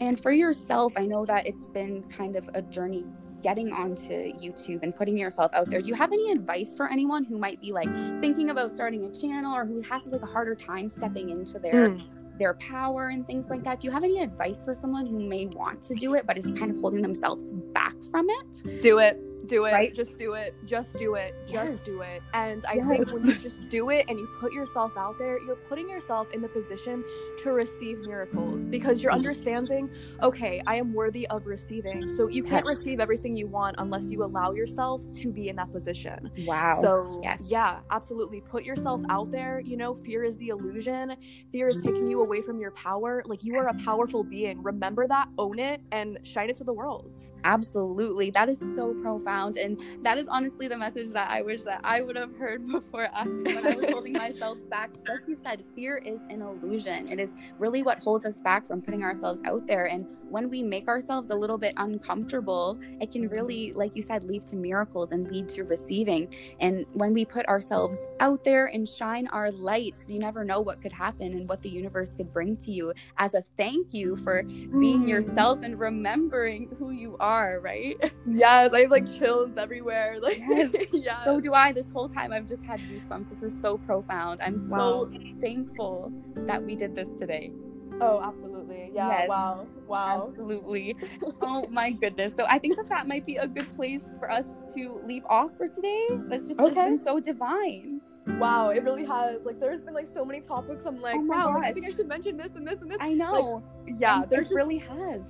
And 0.00 0.20
for 0.20 0.32
yourself, 0.32 0.94
I 0.96 1.04
know 1.04 1.26
that 1.26 1.46
it's 1.46 1.66
been 1.66 2.02
kind 2.04 2.36
of 2.36 2.48
a 2.54 2.62
journey 2.62 3.04
getting 3.42 3.72
onto 3.72 4.12
YouTube 4.12 4.82
and 4.82 4.94
putting 4.96 5.16
yourself 5.16 5.52
out 5.54 5.68
there. 5.68 5.80
Do 5.80 5.88
you 5.88 5.94
have 5.94 6.12
any 6.12 6.32
advice 6.32 6.74
for 6.74 6.90
anyone 6.90 7.24
who 7.24 7.38
might 7.38 7.60
be 7.60 7.72
like 7.72 7.88
thinking 8.20 8.50
about 8.50 8.72
starting 8.72 9.04
a 9.04 9.14
channel 9.14 9.54
or 9.54 9.64
who 9.66 9.82
has 9.82 10.06
like 10.06 10.22
a 10.22 10.26
harder 10.26 10.54
time 10.54 10.88
stepping 10.88 11.30
into 11.30 11.58
their 11.58 11.90
Hmm. 11.90 11.98
their 12.38 12.54
power 12.54 13.08
and 13.08 13.26
things 13.26 13.50
like 13.50 13.62
that? 13.64 13.80
Do 13.80 13.88
you 13.88 13.92
have 13.92 14.02
any 14.02 14.20
advice 14.22 14.62
for 14.62 14.74
someone 14.74 15.04
who 15.06 15.18
may 15.20 15.46
want 15.46 15.82
to 15.84 15.94
do 15.94 16.14
it 16.14 16.26
but 16.26 16.38
is 16.38 16.52
kind 16.54 16.70
of 16.70 16.78
holding 16.80 17.02
themselves 17.02 17.52
back 17.74 17.94
from 18.10 18.28
it? 18.30 18.82
Do 18.82 18.98
it. 18.98 19.20
Do 19.46 19.64
it. 19.64 19.72
Right? 19.72 19.94
Just 19.94 20.18
do 20.18 20.34
it. 20.34 20.54
Just 20.64 20.98
do 20.98 21.14
it. 21.14 21.34
Just 21.46 21.72
Yes. 21.72 21.80
do 21.84 22.02
it. 22.02 22.22
And 22.34 22.64
I 22.66 22.74
Yes. 22.74 22.88
think 22.88 23.12
when 23.12 23.26
you 23.26 23.34
just 23.34 23.68
do 23.68 23.90
it 23.90 24.04
and 24.08 24.18
you 24.18 24.28
put 24.38 24.52
yourself 24.52 24.92
out 24.96 25.18
there, 25.18 25.38
you're 25.44 25.56
putting 25.56 25.88
yourself 25.88 26.30
in 26.32 26.42
the 26.42 26.48
position 26.48 27.04
to 27.38 27.52
receive 27.52 27.98
miracles 28.06 28.68
because 28.68 29.02
you're 29.02 29.12
understanding, 29.12 29.90
okay, 30.22 30.62
I 30.66 30.76
am 30.76 30.92
worthy 30.92 31.26
of 31.28 31.46
receiving. 31.46 32.10
So 32.10 32.28
you 32.28 32.42
can't 32.42 32.64
Yes. 32.66 32.76
receive 32.76 33.00
everything 33.00 33.36
you 33.36 33.46
want 33.46 33.76
unless 33.78 34.10
you 34.10 34.22
allow 34.24 34.52
yourself 34.52 35.02
to 35.22 35.32
be 35.32 35.48
in 35.48 35.56
that 35.56 35.72
position. 35.72 36.30
Wow. 36.46 36.78
So, 36.80 37.20
yes. 37.24 37.48
yeah, 37.50 37.80
absolutely. 37.90 38.40
Put 38.42 38.64
yourself 38.64 39.00
out 39.08 39.30
there. 39.30 39.60
You 39.60 39.76
know, 39.76 39.94
fear 39.94 40.22
is 40.22 40.36
the 40.36 40.48
illusion. 40.48 41.16
Fear 41.50 41.68
is 41.68 41.78
taking 41.82 42.06
you 42.06 42.20
away 42.20 42.42
from 42.42 42.58
your 42.60 42.72
power. 42.72 43.22
Like, 43.26 43.42
you 43.44 43.56
are 43.56 43.68
a 43.68 43.74
powerful 43.74 44.22
being. 44.22 44.62
Remember 44.62 45.06
that, 45.08 45.28
own 45.38 45.58
it, 45.58 45.80
and 45.92 46.18
shine 46.24 46.50
it 46.50 46.56
to 46.56 46.64
the 46.64 46.72
world. 46.74 47.18
Absolutely. 47.44 48.30
That 48.30 48.48
is 48.48 48.58
so 48.74 48.92
profound. 48.94 49.29
Profound. 49.30 49.56
And 49.56 49.80
that 50.02 50.18
is 50.18 50.26
honestly 50.28 50.68
the 50.68 50.76
message 50.76 51.10
that 51.10 51.30
I 51.30 51.42
wish 51.42 51.62
that 51.62 51.80
I 51.84 52.02
would 52.02 52.16
have 52.16 52.34
heard 52.36 52.66
before 52.72 53.08
I, 53.12 53.24
when 53.24 53.66
I 53.66 53.76
was 53.76 53.90
holding 53.90 54.12
myself 54.26 54.58
back. 54.68 54.90
Like 55.08 55.20
you 55.28 55.36
said, 55.36 55.62
fear 55.74 55.98
is 55.98 56.20
an 56.28 56.42
illusion. 56.42 57.10
It 57.10 57.20
is 57.20 57.32
really 57.58 57.82
what 57.82 57.98
holds 58.00 58.26
us 58.26 58.40
back 58.40 58.66
from 58.66 58.82
putting 58.82 59.02
ourselves 59.02 59.40
out 59.44 59.66
there. 59.66 59.86
And 59.86 60.06
when 60.28 60.50
we 60.50 60.62
make 60.62 60.88
ourselves 60.88 61.30
a 61.30 61.34
little 61.34 61.58
bit 61.58 61.74
uncomfortable, 61.76 62.78
it 63.00 63.10
can 63.10 63.28
really, 63.28 63.72
like 63.72 63.96
you 63.96 64.02
said, 64.02 64.24
lead 64.24 64.46
to 64.48 64.56
miracles 64.56 65.12
and 65.12 65.30
lead 65.30 65.48
to 65.50 65.64
receiving. 65.64 66.34
And 66.60 66.86
when 66.92 67.12
we 67.12 67.24
put 67.24 67.46
ourselves 67.46 67.98
out 68.20 68.44
there 68.44 68.66
and 68.66 68.88
shine 68.88 69.28
our 69.28 69.50
light, 69.50 70.04
you 70.08 70.18
never 70.18 70.44
know 70.44 70.60
what 70.60 70.82
could 70.82 70.92
happen 70.92 71.32
and 71.32 71.48
what 71.48 71.62
the 71.62 71.68
universe 71.68 72.14
could 72.14 72.32
bring 72.32 72.56
to 72.58 72.72
you 72.72 72.92
as 73.18 73.34
a 73.34 73.42
thank 73.56 73.92
you 73.94 74.16
for 74.16 74.42
being 74.42 75.04
mm. 75.04 75.08
yourself 75.08 75.60
and 75.62 75.78
remembering 75.78 76.74
who 76.78 76.90
you 76.90 77.16
are, 77.20 77.60
right? 77.60 77.96
Yes, 78.26 78.72
I 78.72 78.82
have 78.82 78.90
like 78.90 79.06
chills 79.20 79.56
everywhere. 79.56 80.18
Like 80.20 80.38
yes. 80.38 80.70
yes. 80.92 81.24
So 81.24 81.40
do 81.40 81.54
I. 81.54 81.72
This 81.72 81.86
whole 81.92 82.08
time 82.08 82.32
I've 82.32 82.48
just 82.48 82.62
had 82.62 82.80
goosebumps. 82.80 83.30
This 83.30 83.42
is 83.42 83.60
so 83.60 83.78
profound. 83.78 84.40
I'm 84.42 84.56
wow. 84.68 84.76
so 84.76 85.12
thankful 85.40 86.12
that 86.34 86.62
we 86.62 86.74
did 86.74 86.94
this 86.94 87.10
today. 87.18 87.52
Oh, 88.00 88.20
absolutely. 88.22 88.90
Yeah. 88.94 89.08
Yes. 89.08 89.28
Wow. 89.28 89.66
Wow. 89.86 90.28
Absolutely. 90.28 90.96
oh 91.42 91.66
my 91.70 91.90
goodness. 91.90 92.34
So 92.36 92.44
I 92.48 92.58
think 92.58 92.76
that 92.76 92.88
that 92.88 93.08
might 93.08 93.26
be 93.26 93.36
a 93.36 93.46
good 93.46 93.70
place 93.76 94.02
for 94.18 94.30
us 94.30 94.46
to 94.74 95.00
leave 95.04 95.24
off 95.26 95.56
for 95.56 95.68
today. 95.68 96.06
That's 96.28 96.48
just 96.48 96.60
okay. 96.60 96.68
it's 96.68 96.74
been 96.74 97.04
so 97.04 97.20
divine. 97.20 98.00
Wow, 98.38 98.68
it 98.68 98.84
really 98.84 99.04
has. 99.06 99.44
Like, 99.44 99.58
there's 99.58 99.80
been 99.80 99.94
like 99.94 100.06
so 100.06 100.24
many 100.24 100.40
topics. 100.40 100.84
I'm 100.84 101.00
like, 101.00 101.16
oh 101.16 101.24
wow, 101.24 101.54
like, 101.54 101.64
I 101.64 101.72
think 101.72 101.86
I 101.86 101.90
should 101.90 102.06
mention 102.06 102.36
this 102.36 102.52
and 102.54 102.66
this 102.66 102.80
and 102.80 102.90
this. 102.90 102.98
I 103.00 103.12
know. 103.12 103.62
Like, 103.86 103.96
yeah, 103.98 104.24
there 104.28 104.44
really 104.50 104.78
has. 104.78 105.22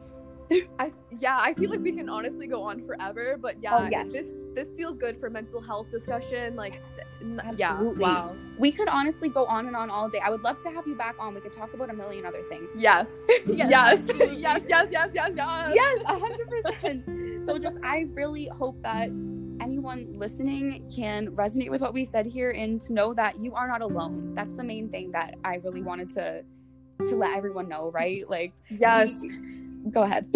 I 0.79 0.93
yeah, 1.19 1.39
I 1.39 1.55
feel 1.55 1.71
like 1.71 1.81
we 1.81 1.93
can 1.93 2.09
honestly 2.09 2.47
go 2.47 2.63
on 2.63 2.85
forever, 2.87 3.37
but 3.41 3.57
yeah, 3.63 3.77
oh, 3.77 3.89
yes. 3.91 4.11
this 4.11 4.27
this 4.55 4.75
feels 4.75 4.97
good 4.99 5.19
for 5.21 5.31
mental 5.31 5.61
health 5.61 5.91
discussion. 5.91 6.57
Like, 6.57 6.83
yes, 6.97 7.57
yeah, 7.57 7.81
wow. 7.81 8.37
We 8.59 8.73
could 8.73 8.89
honestly 8.89 9.29
go 9.29 9.45
on 9.47 9.67
and 9.67 9.77
on 9.77 9.91
all 9.91 10.09
day. 10.09 10.21
I 10.25 10.31
would 10.31 10.43
love 10.43 10.61
to 10.63 10.71
have 10.71 10.87
you 10.87 10.97
back 10.97 11.15
on. 11.19 11.35
We 11.35 11.41
could 11.41 11.53
talk 11.53 11.73
about 11.75 11.91
a 11.91 11.93
million 11.93 12.27
other 12.27 12.43
things. 12.49 12.73
Yes, 12.77 13.13
yes, 13.47 13.71
yes, 13.71 14.03
yes, 14.09 14.63
yes, 14.69 14.89
yes, 14.91 15.11
yes, 15.15 15.73
yes, 15.75 16.03
hundred 16.05 16.49
percent. 16.49 17.47
So 17.47 17.59
just, 17.59 17.79
I 17.85 18.07
really 18.13 18.47
hope 18.47 18.81
that 18.83 19.09
anyone 19.61 20.09
listening 20.15 20.91
can 20.95 21.29
resonate 21.29 21.71
with 21.71 21.81
what 21.81 21.95
we 21.95 22.05
said 22.05 22.27
here 22.27 22.51
and 22.51 22.81
to 22.81 22.93
know 22.93 23.15
that 23.15 23.39
you 23.41 23.55
are 23.55 23.69
not 23.69 23.83
alone. 23.83 24.35
That's 24.35 24.55
the 24.57 24.65
main 24.65 24.89
thing 24.89 25.13
that 25.13 25.37
I 25.45 25.57
really 25.57 25.83
wanted 25.83 26.11
to 26.15 26.43
to 27.09 27.17
let 27.17 27.37
everyone 27.37 27.69
know, 27.69 27.91
right? 27.93 28.29
Like, 28.29 28.53
yes. 28.69 29.21
We, 29.23 29.31
go 29.91 30.03
ahead 30.03 30.27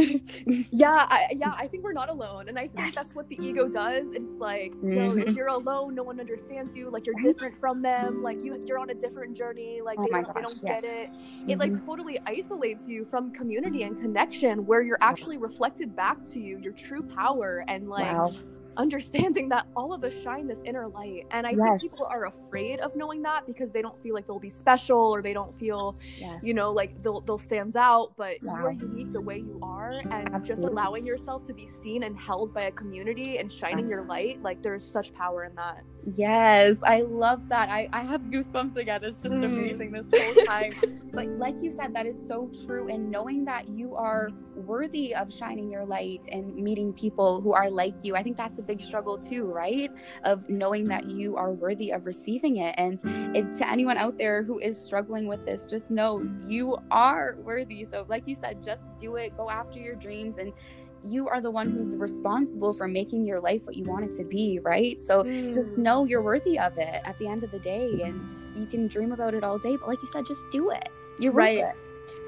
yeah 0.71 1.07
I, 1.11 1.29
yeah 1.37 1.55
i 1.59 1.67
think 1.67 1.85
we're 1.85 1.93
not 1.93 2.09
alone 2.09 2.49
and 2.49 2.59
i 2.59 2.63
think 2.63 2.87
yes. 2.87 2.95
that's 2.95 3.15
what 3.15 3.29
the 3.29 3.39
ego 3.43 3.69
does 3.69 4.09
it's 4.13 4.33
like 4.39 4.73
mm-hmm. 4.77 5.19
if 5.21 5.37
you're 5.37 5.49
alone 5.49 5.95
no 5.95 6.03
one 6.03 6.19
understands 6.19 6.75
you 6.75 6.91
like 6.91 7.05
you're 7.05 7.15
right? 7.17 7.25
different 7.25 7.59
from 7.59 7.83
them 7.83 8.23
like 8.23 8.43
you 8.43 8.63
you're 8.67 8.79
on 8.79 8.91
a 8.91 8.95
different 8.95 9.37
journey 9.37 9.81
like 9.85 9.99
oh 9.99 10.05
they, 10.05 10.09
don't, 10.09 10.25
gosh, 10.25 10.35
they 10.35 10.41
don't 10.41 10.61
yes. 10.65 10.83
get 10.83 10.85
it 10.85 11.13
mm-hmm. 11.13 11.51
it 11.51 11.59
like 11.59 11.73
mm-hmm. 11.73 11.87
totally 11.87 12.19
isolates 12.27 12.89
you 12.89 13.05
from 13.05 13.31
community 13.33 13.83
and 13.83 14.01
connection 14.01 14.65
where 14.65 14.83
you're 14.83 14.99
actually 15.01 15.37
yes. 15.37 15.43
reflected 15.43 15.95
back 15.95 16.25
to 16.25 16.41
you 16.41 16.59
your 16.59 16.73
true 16.73 17.03
power 17.03 17.65
and 17.69 17.89
like 17.89 18.13
wow 18.13 18.33
understanding 18.77 19.49
that 19.51 19.67
all 19.77 19.93
of 19.93 20.05
us 20.05 20.15
shine 20.23 20.47
this 20.47 20.63
inner 20.65 20.89
light. 20.89 21.27
And 21.31 21.47
I 21.47 21.51
yes. 21.51 21.81
think 21.81 21.93
people 21.93 22.07
are 22.07 22.27
afraid 22.27 22.81
of 22.81 22.97
knowing 22.97 23.23
that 23.23 23.47
because 23.47 23.73
they 23.73 23.83
don't 23.83 24.01
feel 24.03 24.15
like 24.15 24.27
they'll 24.27 24.39
be 24.39 24.51
special 24.51 24.99
or 24.99 25.23
they 25.23 25.33
don't 25.33 25.55
feel, 25.55 25.97
yes. 26.19 26.43
you 26.43 26.55
know, 26.55 26.73
like 26.73 27.03
they'll 27.03 27.21
they'll 27.21 27.39
stand 27.39 27.77
out. 27.77 28.13
But 28.17 28.37
wow. 28.43 28.59
you 28.59 28.67
are 28.67 28.73
unique 28.73 29.13
the 29.13 29.21
way 29.21 29.39
you 29.39 29.59
are, 29.63 29.93
and 29.93 30.35
Absolutely. 30.35 30.47
just 30.49 30.63
allowing 30.63 31.07
yourself 31.07 31.45
to 31.45 31.55
be 31.55 31.69
seen 31.69 32.05
and 32.05 32.19
held 32.19 32.55
by 32.55 32.65
a 32.65 32.73
community 32.73 33.39
and 33.39 33.53
shining 33.53 33.89
your 33.89 34.05
light, 34.05 34.43
like 34.43 34.63
there's 34.63 34.85
such 34.85 35.13
power 35.15 35.45
in 35.45 35.55
that. 35.57 35.83
Yes, 36.07 36.83
I 36.83 37.01
love 37.01 37.49
that. 37.49 37.71
I, 37.71 37.89
I 37.93 38.03
have 38.03 38.21
goosebumps 38.23 38.77
again. 38.77 39.03
It's 39.03 39.23
just 39.23 39.35
mm. 39.35 39.45
amazing 39.45 39.93
this 39.93 40.07
whole 40.13 40.45
time. 40.45 40.75
but 41.13 41.27
like 41.29 41.55
you 41.63 41.73
said, 41.73 41.95
that 41.95 42.05
is 42.05 42.21
so 42.27 42.51
true. 42.67 42.89
And 42.89 43.11
knowing 43.11 43.45
that 43.47 43.69
you 43.71 43.95
are 43.95 44.29
worthy 44.55 45.15
of 45.15 45.33
shining 45.33 45.71
your 45.71 45.85
light 45.87 46.29
and 46.31 46.55
meeting 46.55 46.93
people 46.93 47.41
who 47.41 47.53
are 47.53 47.71
like 47.71 47.95
you, 48.03 48.17
I 48.17 48.23
think 48.23 48.37
that's 48.37 48.59
a 48.59 48.63
big 48.63 48.81
struggle 48.81 49.17
too, 49.17 49.45
right? 49.45 49.91
Of 50.25 50.49
knowing 50.51 50.85
that 50.89 51.09
you 51.11 51.37
are 51.37 51.53
worthy 51.53 51.91
of 51.91 52.05
receiving 52.05 52.59
it. 52.59 52.75
And 52.77 53.01
it, 53.35 53.53
to 53.55 53.69
anyone 53.69 53.97
out 53.97 54.19
there 54.19 54.43
who 54.43 54.59
is 54.59 54.79
struggling 54.79 55.27
with 55.27 55.47
this, 55.47 55.67
just 55.67 55.91
know 55.91 56.29
you 56.47 56.77
are 56.91 57.37
worthy. 57.43 57.85
So, 57.85 58.05
like 58.09 58.25
you 58.27 58.35
said, 58.35 58.63
just 58.63 58.85
do 58.99 59.17
it, 59.17 59.37
go 59.37 59.49
after 59.49 59.79
your 59.79 59.95
dreams 59.95 60.37
and 60.37 60.53
you 61.05 61.29
are 61.29 61.41
the 61.41 61.51
one 61.51 61.71
who's 61.71 61.97
responsible 61.97 62.73
for 62.73 62.89
making 62.89 63.25
your 63.25 63.41
life 63.41 63.67
what 63.67 63.77
you 63.77 63.85
want 63.85 64.05
it 64.05 64.17
to 64.17 64.25
be, 64.25 64.59
right? 64.61 65.01
So 65.01 65.25
mm. 65.25 65.53
just 65.53 65.79
know 65.79 66.05
you're 66.05 66.23
worthy 66.23 66.59
of 66.59 66.79
it 66.79 67.03
at 67.05 67.19
the 67.19 67.29
end 67.29 67.45
of 67.45 67.51
the 67.51 67.59
day 67.59 68.01
and 68.03 68.33
you 68.57 68.67
can 68.67 68.89
dream 68.89 69.13
about 69.13 69.35
it 69.35 69.45
all 69.45 69.59
day, 69.59 69.77
but 69.77 69.89
like 69.89 70.01
you 70.01 70.09
said, 70.09 70.27
just 70.27 70.41
do 70.51 70.71
it. 70.71 70.89
You're 71.19 71.33
right. 71.33 71.65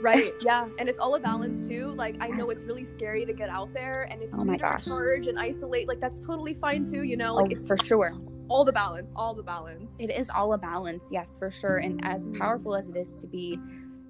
Right. 0.01 0.35
Yeah. 0.43 0.69
And 0.79 0.89
it's 0.89 0.99
all 0.99 1.15
a 1.15 1.21
balance 1.21 1.67
too. 1.67 1.93
Like 1.97 2.17
I 2.21 2.29
know 2.29 2.51
it's 2.51 2.63
really 2.63 2.85
scary 2.85 3.25
to 3.25 3.33
get 3.33 3.49
out 3.49 3.73
there 3.73 4.07
and 4.11 4.23
if 4.23 4.31
you 4.31 4.39
oh 4.39 4.45
to 4.45 4.51
recharge 4.51 5.27
and 5.27 5.39
isolate, 5.39 5.89
like 5.89 6.01
that's 6.01 6.25
totally 6.25 6.55
fine 6.55 6.85
too, 6.85 7.03
you 7.03 7.17
know? 7.17 7.35
Like 7.35 7.47
oh, 7.47 7.57
it's 7.57 7.67
for 7.67 7.77
sure. 7.79 8.13
All 8.49 8.65
the 8.65 8.73
balance, 8.73 9.11
all 9.17 9.35
the 9.35 9.43
balance. 9.43 9.93
It 9.99 10.11
is 10.11 10.29
all 10.29 10.53
a 10.53 10.59
balance, 10.59 11.09
yes, 11.11 11.37
for 11.37 11.51
sure. 11.51 11.79
And 11.79 12.01
as 12.05 12.29
powerful 12.39 12.77
as 12.77 12.89
it 12.89 12.97
is 12.97 13.21
to 13.21 13.27
be 13.27 13.59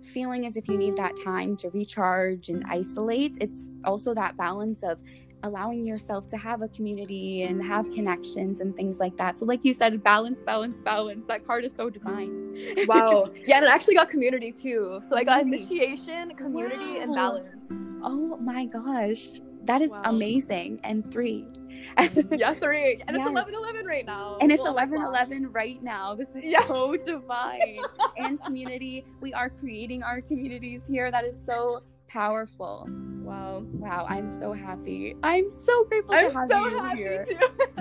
feeling 0.07 0.47
as 0.47 0.57
if 0.57 0.69
you 0.69 0.77
need 0.77 0.97
that 0.97 1.13
time 1.23 1.57
to 1.59 1.71
recharge 1.71 2.49
and 2.49 2.65
isolate, 2.69 3.39
it's 3.41 3.67
also 3.85 4.15
that 4.15 4.37
balance 4.37 4.83
of 4.83 5.01
allowing 5.43 5.85
yourself 5.85 6.29
to 6.29 6.37
have 6.37 6.63
a 6.63 6.69
community 6.69 7.43
and 7.43 7.63
have 7.63 7.91
connections 7.93 8.61
and 8.61 8.75
things 8.75 8.99
like 8.99 9.17
that. 9.17 9.39
So, 9.39 9.45
like 9.45 9.65
you 9.65 9.75
said, 9.75 10.03
balance, 10.03 10.43
balance, 10.43 10.81
balance. 10.81 11.27
That 11.27 11.47
card 11.47 11.65
is 11.65 11.75
so 11.75 11.91
divine. 11.91 12.57
wow. 12.87 13.31
Yeah, 13.47 13.59
and 13.59 13.67
I 13.67 13.75
actually 13.75 13.95
got 13.95 14.09
community 14.09 14.51
too. 14.51 15.01
So 15.07 15.17
I 15.17 15.23
got 15.23 15.43
initiation, 15.43 16.35
community, 16.35 16.95
wow. 16.95 17.01
and 17.01 17.15
balance. 17.15 17.67
Oh 18.03 18.37
my 18.39 18.67
gosh. 18.67 19.41
That 19.65 19.83
is 19.83 19.91
wow. 19.91 20.03
amazing. 20.05 20.81
And 20.85 21.11
three. 21.13 21.47
Yeah, 22.33 22.55
three. 22.55 23.03
And 23.07 23.17
yes. 23.17 23.27
it's 23.27 23.31
11 23.31 23.55
11 23.55 23.87
right 23.87 24.07
now. 24.07 24.39
And 24.41 24.53
it's 24.53 24.65
11 24.65 25.01
11 25.01 25.53
right 25.53 25.83
now. 25.83 26.15
This 26.15 26.29
is 26.31 26.45
yeah. 26.45 26.67
so 26.67 26.97
divine. 27.05 27.79
and 28.17 28.43
community. 28.43 29.05
We 29.21 29.33
are 29.33 29.51
creating 29.51 30.03
our 30.03 30.21
communities 30.21 30.83
here. 30.87 31.11
That 31.11 31.25
is 31.25 31.39
so 31.45 31.83
powerful. 32.09 32.87
Wow. 33.23 33.65
Wow. 33.73 34.07
I'm 34.09 34.29
so 34.39 34.53
happy. 34.53 35.17
I'm 35.23 35.49
so 35.49 35.85
grateful 35.85 36.15
I'm 36.15 36.31
to 36.31 36.39
have 36.39 36.51
so 36.51 36.69
you 36.69 36.79
happy 36.81 36.99
here. 36.99 37.27
Too. 37.29 37.39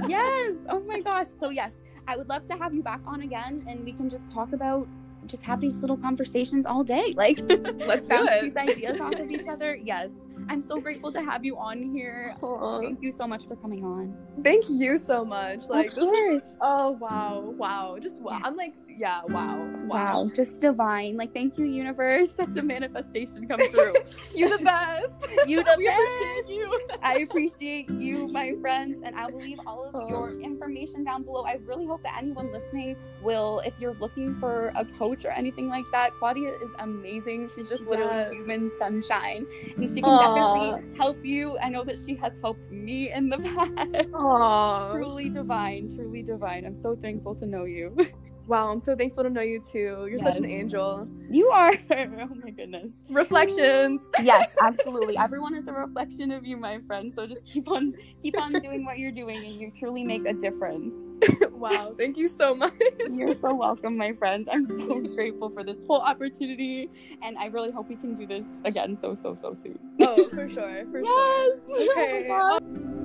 yes. 0.08 0.55
Oh 0.69 0.79
my 0.81 1.01
gosh. 1.01 1.27
So 1.27 1.49
yes, 1.49 1.73
I 2.08 2.17
would 2.17 2.29
love 2.29 2.45
to 2.47 2.55
have 2.55 2.73
you 2.73 2.84
back 2.84 3.01
on 3.05 3.21
again 3.21 3.63
and 3.67 3.84
we 3.84 3.91
can 3.91 4.10
just 4.10 4.31
talk 4.31 4.53
about 4.53 4.88
just 5.26 5.44
have 5.44 5.60
these 5.60 5.78
little 5.78 5.98
conversations 5.98 6.66
all 6.66 6.84
day. 6.84 7.14
Like 7.26 7.40
let's 7.88 8.06
bounce 8.12 8.30
these 8.42 8.58
ideas 8.58 9.00
off 9.00 9.14
of 9.14 9.32
each 9.32 9.48
other. 9.50 9.76
Yes. 9.76 10.12
I'm 10.50 10.62
so 10.62 10.80
grateful 10.80 11.12
to 11.14 11.22
have 11.22 11.44
you 11.46 11.58
on 11.58 11.82
here. 11.82 12.36
Aww. 12.42 12.82
Thank 12.84 13.02
you 13.02 13.12
so 13.12 13.26
much 13.26 13.48
for 13.48 13.56
coming 13.56 13.84
on. 13.84 14.16
Thank 14.44 14.66
you 14.70 15.00
so 15.00 15.24
much. 15.26 15.64
Like 15.70 15.92
this 15.92 15.98
is, 15.98 16.42
oh 16.62 16.92
wow, 16.92 17.54
wow. 17.58 17.98
Just 18.00 18.20
wow. 18.20 18.42
I'm 18.44 18.56
like 18.56 18.74
yeah, 18.98 19.22
wow, 19.30 19.58
wow, 19.88 20.24
wow, 20.24 20.32
just 20.34 20.62
divine. 20.62 21.17
Like, 21.17 21.34
thank 21.34 21.58
you, 21.58 21.65
universe. 21.65 22.34
Such 22.34 22.56
a 22.56 22.62
manifestation 22.62 23.48
come 23.48 23.60
through. 23.71 23.93
you 24.36 24.58
the 24.58 24.63
best. 24.63 25.13
You 25.48 25.63
the 25.63 25.76
we 25.78 25.88
best. 25.88 26.02
Appreciate 26.02 26.56
you. 26.56 26.82
I 27.02 27.13
appreciate 27.19 27.89
you, 27.89 28.28
my 28.28 28.54
friends, 28.62 29.00
and 29.04 29.15
I 29.15 29.30
will 29.30 29.39
leave 29.39 29.60
all 29.65 29.86
of 29.86 29.95
oh. 29.95 30.10
your 30.10 30.39
information 30.39 31.04
down 31.04 31.24
below. 31.24 31.43
I 31.43 31.60
really 31.65 31.86
hope 31.86 32.04
that 32.04 32.17
anyone 32.17 32.52
listening 32.52 32.95
will, 33.21 33.60
if 33.65 33.74
you're 33.80 33.95
looking 33.95 34.36
for 34.39 34.71
a 34.76 34.86
coach 34.98 35.26
or 35.26 35.32
anything 35.32 35.67
like 35.69 35.86
that, 35.91 36.13
Claudia 36.15 36.54
is 36.62 36.71
amazing. 36.80 37.50
She's 37.56 37.69
just 37.69 37.86
literally 37.88 38.15
yes. 38.15 38.32
human 38.34 38.71
sunshine, 38.80 39.45
and 39.76 39.89
she 39.89 40.02
can 40.02 40.12
Aww. 40.12 40.19
definitely 40.19 40.98
help 40.98 41.24
you. 41.24 41.58
I 41.60 41.69
know 41.69 41.84
that 41.84 41.98
she 41.98 42.15
has 42.15 42.34
helped 42.41 42.71
me 42.71 43.12
in 43.12 43.30
the 43.30 43.38
past. 43.93 44.10
Aww. 44.12 44.93
Truly 44.93 45.30
divine, 45.30 45.93
truly 45.93 46.24
divine. 46.24 46.65
I'm 46.65 46.76
so 46.76 46.95
thankful 46.95 47.36
to 47.36 47.45
know 47.45 47.65
you. 47.65 47.95
Wow, 48.47 48.69
I'm 48.69 48.79
so 48.79 48.95
thankful 48.95 49.23
to 49.23 49.29
know 49.29 49.41
you 49.41 49.60
too. 49.60 50.05
You're 50.08 50.10
yes. 50.12 50.21
such 50.21 50.38
an 50.38 50.45
angel. 50.45 51.08
You 51.29 51.49
are. 51.49 51.73
oh 51.91 52.36
my 52.43 52.51
goodness. 52.51 52.91
Reflections. 53.10 54.01
yes, 54.21 54.49
absolutely. 54.62 55.17
Everyone 55.17 55.55
is 55.55 55.67
a 55.67 55.73
reflection 55.73 56.31
of 56.31 56.45
you, 56.45 56.55
my 56.55 56.79
friend. 56.81 57.12
So 57.12 57.25
just 57.25 57.43
keep 57.45 57.67
on 57.67 57.95
keep 58.21 58.39
on 58.39 58.53
doing 58.53 58.86
what 58.86 58.99
you're 58.99 59.12
doing 59.12 59.38
and 59.38 59.60
you 59.60 59.71
truly 59.79 60.03
make 60.03 60.27
a 60.27 60.34
difference. 60.34 60.95
wow, 61.51 61.95
thank 61.97 62.17
you 62.17 62.29
so 62.29 62.53
much. 62.53 62.73
You're 63.10 63.34
so 63.34 63.53
welcome, 63.55 63.97
my 63.97 64.13
friend. 64.13 64.47
I'm 64.51 64.65
so 64.65 64.99
grateful 64.99 65.49
for 65.49 65.63
this 65.63 65.79
whole 65.88 66.01
opportunity 66.01 66.89
and 67.23 67.38
I 67.39 67.47
really 67.47 67.71
hope 67.71 67.89
we 67.89 67.95
can 67.95 68.13
do 68.13 68.27
this 68.27 68.45
again 68.63 68.95
so 68.95 69.15
so 69.15 69.34
so 69.34 69.55
soon. 69.55 69.79
oh, 70.01 70.29
for 70.29 70.47
sure. 70.47 70.86
For 70.91 71.01
yes. 71.03 71.60
sure. 71.67 71.99
Okay. 71.99 72.27
Oh 72.29 73.05